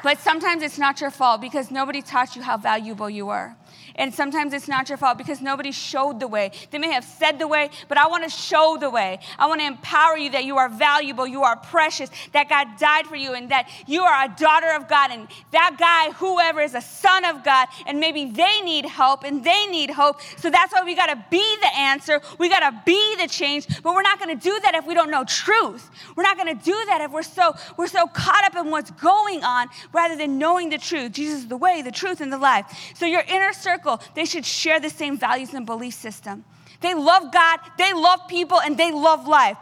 [0.03, 3.57] But sometimes it's not your fault because nobody taught you how valuable you are.
[3.97, 6.53] And sometimes it's not your fault because nobody showed the way.
[6.71, 9.19] They may have said the way, but I want to show the way.
[9.39, 13.07] I want to empower you that you are valuable, you are precious, that God died
[13.07, 15.11] for you, and that you are a daughter of God.
[15.11, 19.45] And that guy, whoever, is a son of God, and maybe they need help and
[19.45, 20.21] they need hope.
[20.37, 22.21] So that's why we got to be the answer.
[22.39, 23.67] We got to be the change.
[23.83, 25.91] But we're not going to do that if we don't know truth.
[26.17, 28.91] We're not going to do that if we're so we're so caught up in what's
[28.91, 31.13] going on rather than knowing the truth.
[31.13, 32.67] Jesus is the way, the truth, and the life.
[32.95, 36.45] So your inner circle circle, they should share the same values and belief system.
[36.81, 39.57] They love God, they love people, and they love life.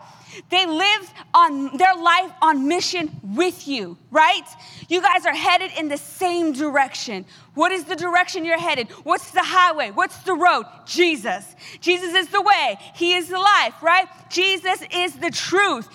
[0.49, 4.47] They live on their life on mission with you, right?
[4.89, 7.25] You guys are headed in the same direction.
[7.55, 8.89] What is the direction you're headed?
[9.03, 9.91] What's the highway?
[9.91, 10.67] What's the road?
[10.87, 11.45] Jesus.
[11.81, 12.79] Jesus is the way.
[12.95, 14.07] He is the life, right?
[14.31, 15.89] Jesus is the truth.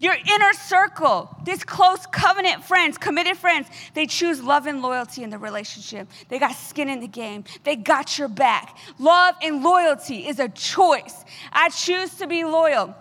[0.00, 5.28] Your inner circle, these close covenant friends, committed friends, they choose love and loyalty in
[5.28, 6.08] the relationship.
[6.30, 7.44] They got skin in the game.
[7.64, 8.78] They got your back.
[8.98, 11.24] Love and loyalty is a choice.
[11.52, 12.96] I choose to be loyal.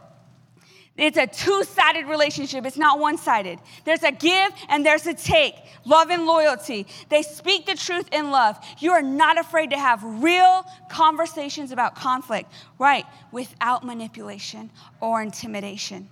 [0.97, 3.59] It's a two sided relationship, it's not one sided.
[3.85, 5.55] There's a give and there's a take.
[5.85, 6.85] Love and loyalty.
[7.07, 8.57] They speak the truth in love.
[8.79, 13.05] You are not afraid to have real conversations about conflict, right?
[13.31, 14.69] Without manipulation
[14.99, 16.09] or intimidation.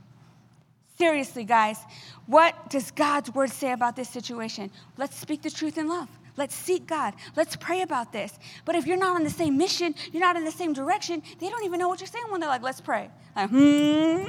[0.97, 1.77] Seriously, guys,
[2.25, 4.71] what does God's word say about this situation?
[4.97, 6.09] Let's speak the truth in love.
[6.37, 7.13] Let's seek God.
[7.35, 8.37] Let's pray about this.
[8.65, 11.49] But if you're not on the same mission, you're not in the same direction, they
[11.49, 13.09] don't even know what you're saying when they're like, let's pray.
[13.35, 14.25] Like, hmm.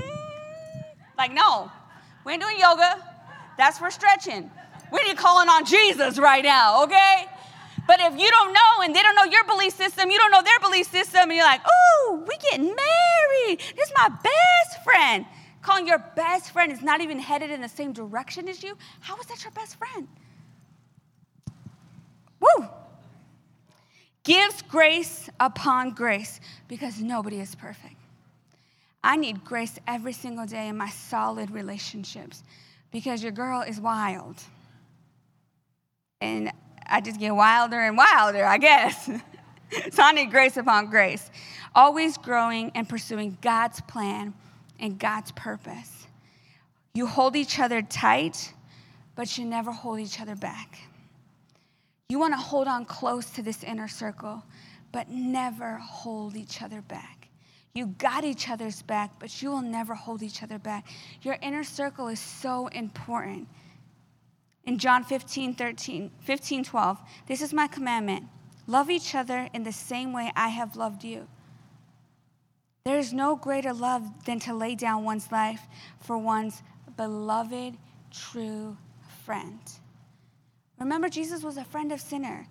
[1.17, 1.71] Like, no,
[2.25, 3.03] we ain't doing yoga.
[3.57, 4.51] That's for stretching.
[4.93, 7.27] We need calling on Jesus right now, okay?
[7.87, 10.43] But if you don't know and they don't know your belief system, you don't know
[10.43, 13.61] their belief system, and you're like, oh, we getting married.
[13.75, 15.25] This is my best friend
[15.69, 19.15] calling your best friend is not even headed in the same direction as you, how
[19.19, 20.09] is that your best friend?
[22.41, 22.67] Woo!
[24.25, 27.97] Gives grace upon grace because nobody is perfect.
[29.05, 32.43] I need grace every single day in my solid relationships
[32.91, 34.37] because your girl is wild.
[36.23, 36.51] And
[36.87, 39.05] I just get wilder and wilder, I guess.
[39.91, 41.31] so I need grace upon grace.
[41.75, 44.33] Always growing and pursuing God's plan
[44.79, 46.07] and God's purpose.
[46.95, 48.53] You hold each other tight,
[49.15, 50.79] but you never hold each other back.
[52.09, 54.43] You want to hold on close to this inner circle,
[54.93, 57.29] but never hold each other back.
[57.75, 60.87] You got each other's back, but you will never hold each other back.
[61.23, 63.47] Your inner circle is so important.
[64.65, 68.25] In John 15, 13, 15, 12, this is my commandment
[68.67, 71.27] love each other in the same way I have loved you.
[72.89, 75.61] There is no greater love than to lay down one's life
[76.01, 76.63] for one's
[76.97, 77.77] beloved,
[78.11, 78.79] true
[79.27, 79.61] friend.
[80.81, 82.47] Remember, Jesus was a friend of sinner.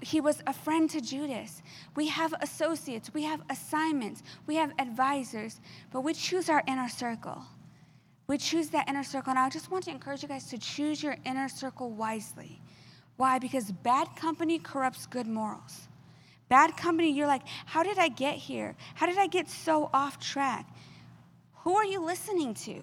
[0.00, 1.62] He was a friend to Judas.
[1.96, 5.60] We have associates, we have assignments, we have advisors,
[5.92, 7.42] but we choose our inner circle.
[8.26, 9.32] We choose that inner circle.
[9.32, 12.62] And I just want to encourage you guys to choose your inner circle wisely.
[13.18, 13.38] Why?
[13.38, 15.87] Because bad company corrupts good morals.
[16.48, 18.74] Bad company, you're like, how did I get here?
[18.94, 20.66] How did I get so off track?
[21.64, 22.82] Who are you listening to?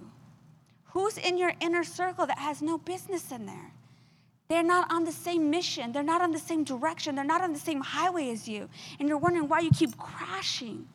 [0.90, 3.72] Who's in your inner circle that has no business in there?
[4.48, 5.92] They're not on the same mission.
[5.92, 7.16] They're not on the same direction.
[7.16, 8.70] They're not on the same highway as you.
[9.00, 10.88] And you're wondering why you keep crashing.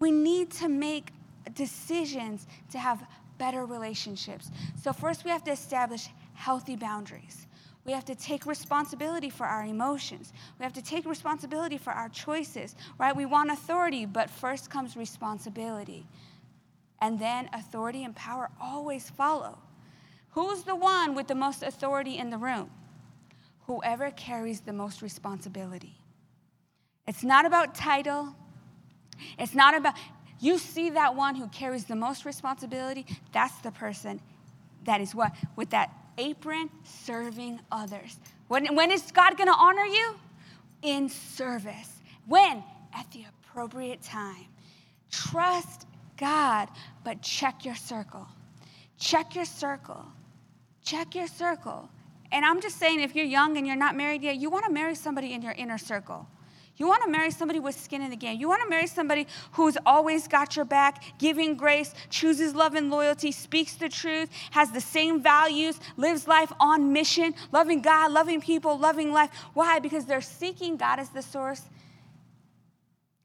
[0.00, 1.10] We need to make
[1.54, 4.50] decisions to have better relationships.
[4.82, 7.46] So, first, we have to establish healthy boundaries.
[7.84, 10.32] We have to take responsibility for our emotions.
[10.58, 13.14] We have to take responsibility for our choices, right?
[13.14, 16.06] We want authority, but first comes responsibility.
[17.00, 19.58] And then authority and power always follow.
[20.30, 22.70] Who's the one with the most authority in the room?
[23.66, 25.98] Whoever carries the most responsibility.
[27.06, 28.34] It's not about title.
[29.38, 29.94] It's not about,
[30.40, 34.20] you see that one who carries the most responsibility, that's the person
[34.84, 35.32] that is what?
[35.56, 38.18] With that apron, serving others.
[38.48, 40.14] When, when is God gonna honor you?
[40.82, 41.90] In service.
[42.26, 42.62] When?
[42.94, 44.46] At the appropriate time.
[45.10, 45.86] Trust
[46.16, 46.68] God,
[47.04, 48.26] but check your circle.
[48.98, 50.06] Check your circle
[50.84, 51.88] check your circle.
[52.30, 54.70] And I'm just saying, if you're young and you're not married yet, you want to
[54.70, 56.28] marry somebody in your inner circle.
[56.76, 58.40] You want to marry somebody with skin in the game.
[58.40, 62.90] You want to marry somebody who's always got your back, giving grace, chooses love and
[62.90, 68.40] loyalty, speaks the truth, has the same values, lives life on mission, loving God, loving
[68.40, 69.30] people, loving life.
[69.54, 69.78] Why?
[69.78, 71.62] Because they're seeking God as the source,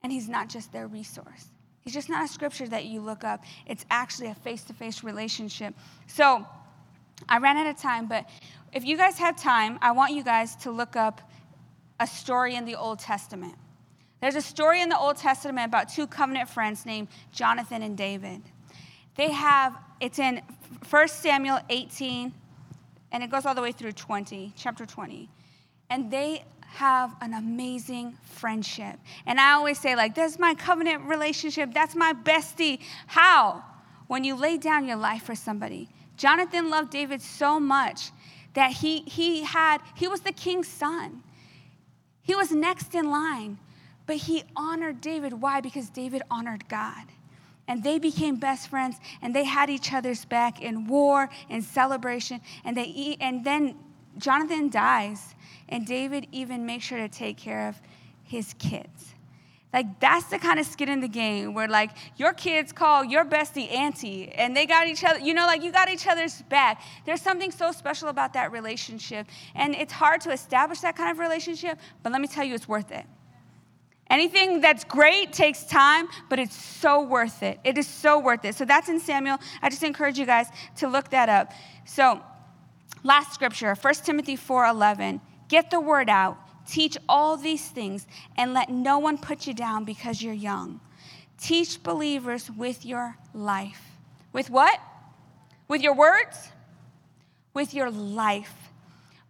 [0.04, 1.48] and He's not just their resource.
[1.82, 5.04] He's just not a scripture that you look up, it's actually a face to face
[5.04, 5.74] relationship.
[6.06, 6.46] So,
[7.28, 8.30] I ran out of time, but
[8.72, 11.22] if you guys have time, I want you guys to look up
[12.00, 13.56] a story in the Old Testament.
[14.22, 18.42] There's a story in the Old Testament about two covenant friends named Jonathan and David.
[19.16, 20.42] They have, it's in
[20.90, 22.34] 1 Samuel 18,
[23.12, 25.30] and it goes all the way through 20, chapter 20.
[25.90, 29.00] And they have an amazing friendship.
[29.26, 32.80] And I always say, like, that's my covenant relationship, that's my bestie.
[33.08, 33.64] How?
[34.08, 35.90] When you lay down your life for somebody.
[36.18, 38.12] Jonathan loved David so much
[38.54, 41.24] that he, he had, he was the king's son.
[42.30, 43.58] He was next in line,
[44.06, 45.34] but he honored David.
[45.34, 45.62] Why?
[45.62, 47.06] Because David honored God.
[47.68, 52.40] And they became best friends, and they had each other's back in war and celebration.
[52.64, 53.80] And, they and then
[54.20, 55.34] Jonathan dies,
[55.70, 57.82] and David even makes sure to take care of
[58.22, 59.16] his kids.
[59.72, 63.24] Like that's the kind of skin in the game where like your kids call your
[63.24, 66.82] bestie auntie and they got each other, you know, like you got each other's back.
[67.06, 69.28] There's something so special about that relationship.
[69.54, 72.68] And it's hard to establish that kind of relationship, but let me tell you, it's
[72.68, 73.06] worth it.
[74.10, 77.60] Anything that's great takes time, but it's so worth it.
[77.64, 78.56] It is so worth it.
[78.56, 79.38] So that's in Samuel.
[79.62, 80.48] I just encourage you guys
[80.78, 81.52] to look that up.
[81.86, 82.20] So,
[83.04, 85.22] last scripture, 1 Timothy 4:11.
[85.48, 86.38] Get the word out
[86.70, 88.06] Teach all these things
[88.38, 90.80] and let no one put you down because you're young.
[91.40, 93.82] Teach believers with your life.
[94.34, 94.80] With what?
[95.68, 96.50] With your words?
[97.54, 98.54] With your life.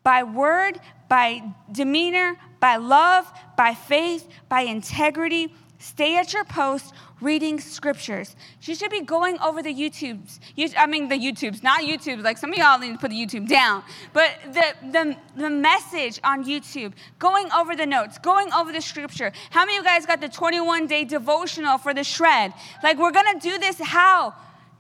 [0.04, 5.54] By word, by demeanor, by love, by faith, by integrity.
[5.82, 8.36] Stay at your post reading scriptures.
[8.64, 10.40] You should be going over the YouTubes.
[10.78, 12.22] I mean, the YouTubes, not YouTube.
[12.22, 13.84] Like some of y'all need to put the YouTube down.
[14.12, 19.32] But the, the, the message on YouTube, going over the notes, going over the scripture.
[19.52, 22.54] How many of you guys got the 21 day devotional for the shred?
[22.84, 24.36] Like, we're going to do this how?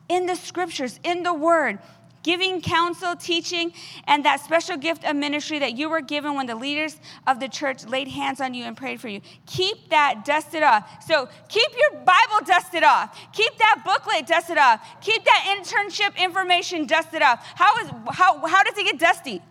[0.09, 1.79] In the scriptures, in the word.
[2.23, 3.71] Giving counsel, teaching,
[4.05, 7.47] and that special gift of ministry that you were given when the leaders of the
[7.47, 9.21] church laid hands on you and prayed for you.
[9.45, 11.03] Keep that dusted off.
[11.05, 13.17] So keep your Bible dusted off.
[13.33, 14.85] Keep that booklet dusted off.
[15.01, 17.45] Keep that internship information dusted off.
[17.55, 19.41] How, is, how, how does it get dusty?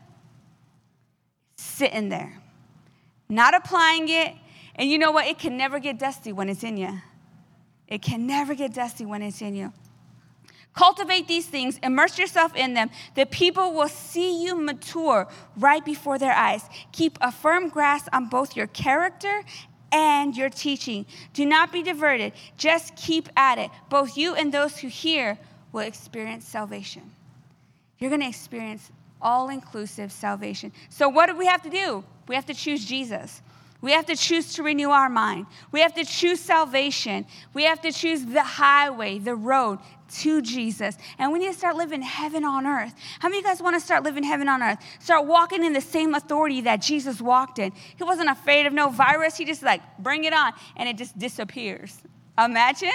[1.56, 2.40] Sitting there,
[3.28, 4.34] not applying it.
[4.74, 5.26] And you know what?
[5.26, 7.00] It can never get dusty when it's in you.
[7.88, 9.72] It can never get dusty when it's in you.
[10.78, 12.88] Cultivate these things, immerse yourself in them.
[13.16, 15.26] The people will see you mature
[15.56, 16.62] right before their eyes.
[16.92, 19.42] Keep a firm grasp on both your character
[19.90, 21.04] and your teaching.
[21.32, 23.72] Do not be diverted, just keep at it.
[23.88, 25.36] Both you and those who hear
[25.72, 27.10] will experience salvation.
[27.98, 30.70] You're going to experience all inclusive salvation.
[30.90, 32.04] So, what do we have to do?
[32.28, 33.42] We have to choose Jesus.
[33.80, 35.46] We have to choose to renew our mind.
[35.70, 37.26] We have to choose salvation.
[37.54, 39.78] We have to choose the highway, the road
[40.20, 40.96] to Jesus.
[41.18, 42.94] And we need to start living heaven on earth.
[43.20, 44.78] How many of you guys want to start living heaven on earth?
[44.98, 47.72] Start walking in the same authority that Jesus walked in.
[47.96, 49.36] He wasn't afraid of no virus.
[49.36, 51.98] He just like, bring it on, and it just disappears.
[52.36, 52.90] Imagine.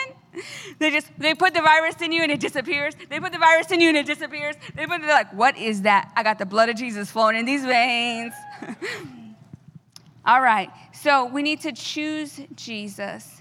[0.79, 2.95] They just they put the virus in you and it disappears.
[3.09, 4.55] They put the virus in you and it disappears.
[4.73, 6.11] They put it like, what is that?
[6.15, 8.33] I got the blood of Jesus flowing in these veins.
[10.25, 10.69] All right.
[10.93, 13.32] So we need to choose Jesus.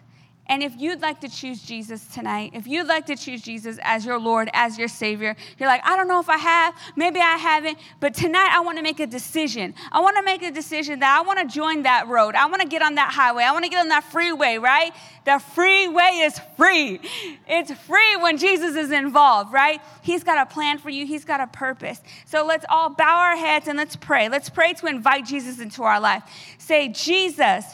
[0.52, 4.04] And if you'd like to choose Jesus tonight, if you'd like to choose Jesus as
[4.04, 7.38] your Lord, as your Savior, you're like, I don't know if I have, maybe I
[7.38, 9.74] haven't, but tonight I want to make a decision.
[9.90, 12.34] I want to make a decision that I want to join that road.
[12.34, 13.44] I want to get on that highway.
[13.44, 14.92] I want to get on that freeway, right?
[15.24, 17.00] The freeway is free.
[17.48, 19.80] It's free when Jesus is involved, right?
[20.02, 22.02] He's got a plan for you, He's got a purpose.
[22.26, 24.28] So let's all bow our heads and let's pray.
[24.28, 26.24] Let's pray to invite Jesus into our life.
[26.58, 27.64] Say, Jesus,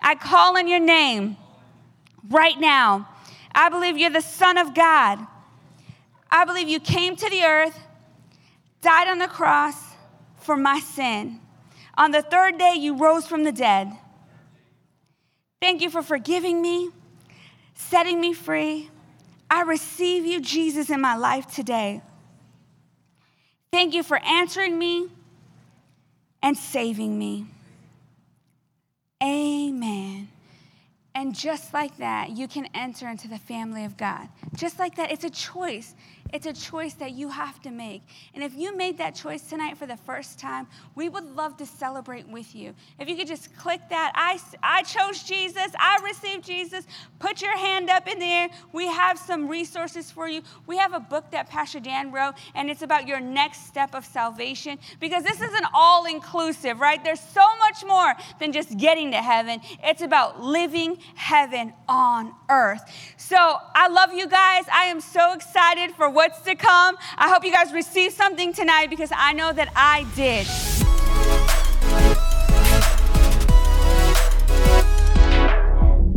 [0.00, 1.36] I call on your name
[2.30, 3.08] right now.
[3.54, 5.18] I believe you're the Son of God.
[6.30, 7.78] I believe you came to the earth,
[8.82, 9.76] died on the cross
[10.40, 11.40] for my sin.
[11.96, 13.90] On the third day, you rose from the dead.
[15.60, 16.90] Thank you for forgiving me,
[17.74, 18.90] setting me free.
[19.50, 22.02] I receive you, Jesus, in my life today.
[23.72, 25.08] Thank you for answering me
[26.42, 27.46] and saving me.
[29.22, 30.28] Amen.
[31.18, 34.28] And just like that, you can enter into the family of God.
[34.54, 35.96] Just like that, it's a choice.
[36.32, 38.02] It's a choice that you have to make.
[38.34, 41.66] And if you made that choice tonight for the first time, we would love to
[41.66, 42.74] celebrate with you.
[42.98, 46.86] If you could just click that, I, I chose Jesus, I received Jesus,
[47.18, 48.48] put your hand up in the air.
[48.72, 50.42] We have some resources for you.
[50.66, 54.04] We have a book that Pastor Dan wrote, and it's about your next step of
[54.04, 57.02] salvation because this is an all inclusive, right?
[57.02, 62.82] There's so much more than just getting to heaven, it's about living heaven on earth.
[63.16, 63.36] So
[63.74, 64.64] I love you guys.
[64.72, 66.96] I am so excited for what's to come.
[67.16, 70.97] I hope you guys receive something tonight because I know that I did.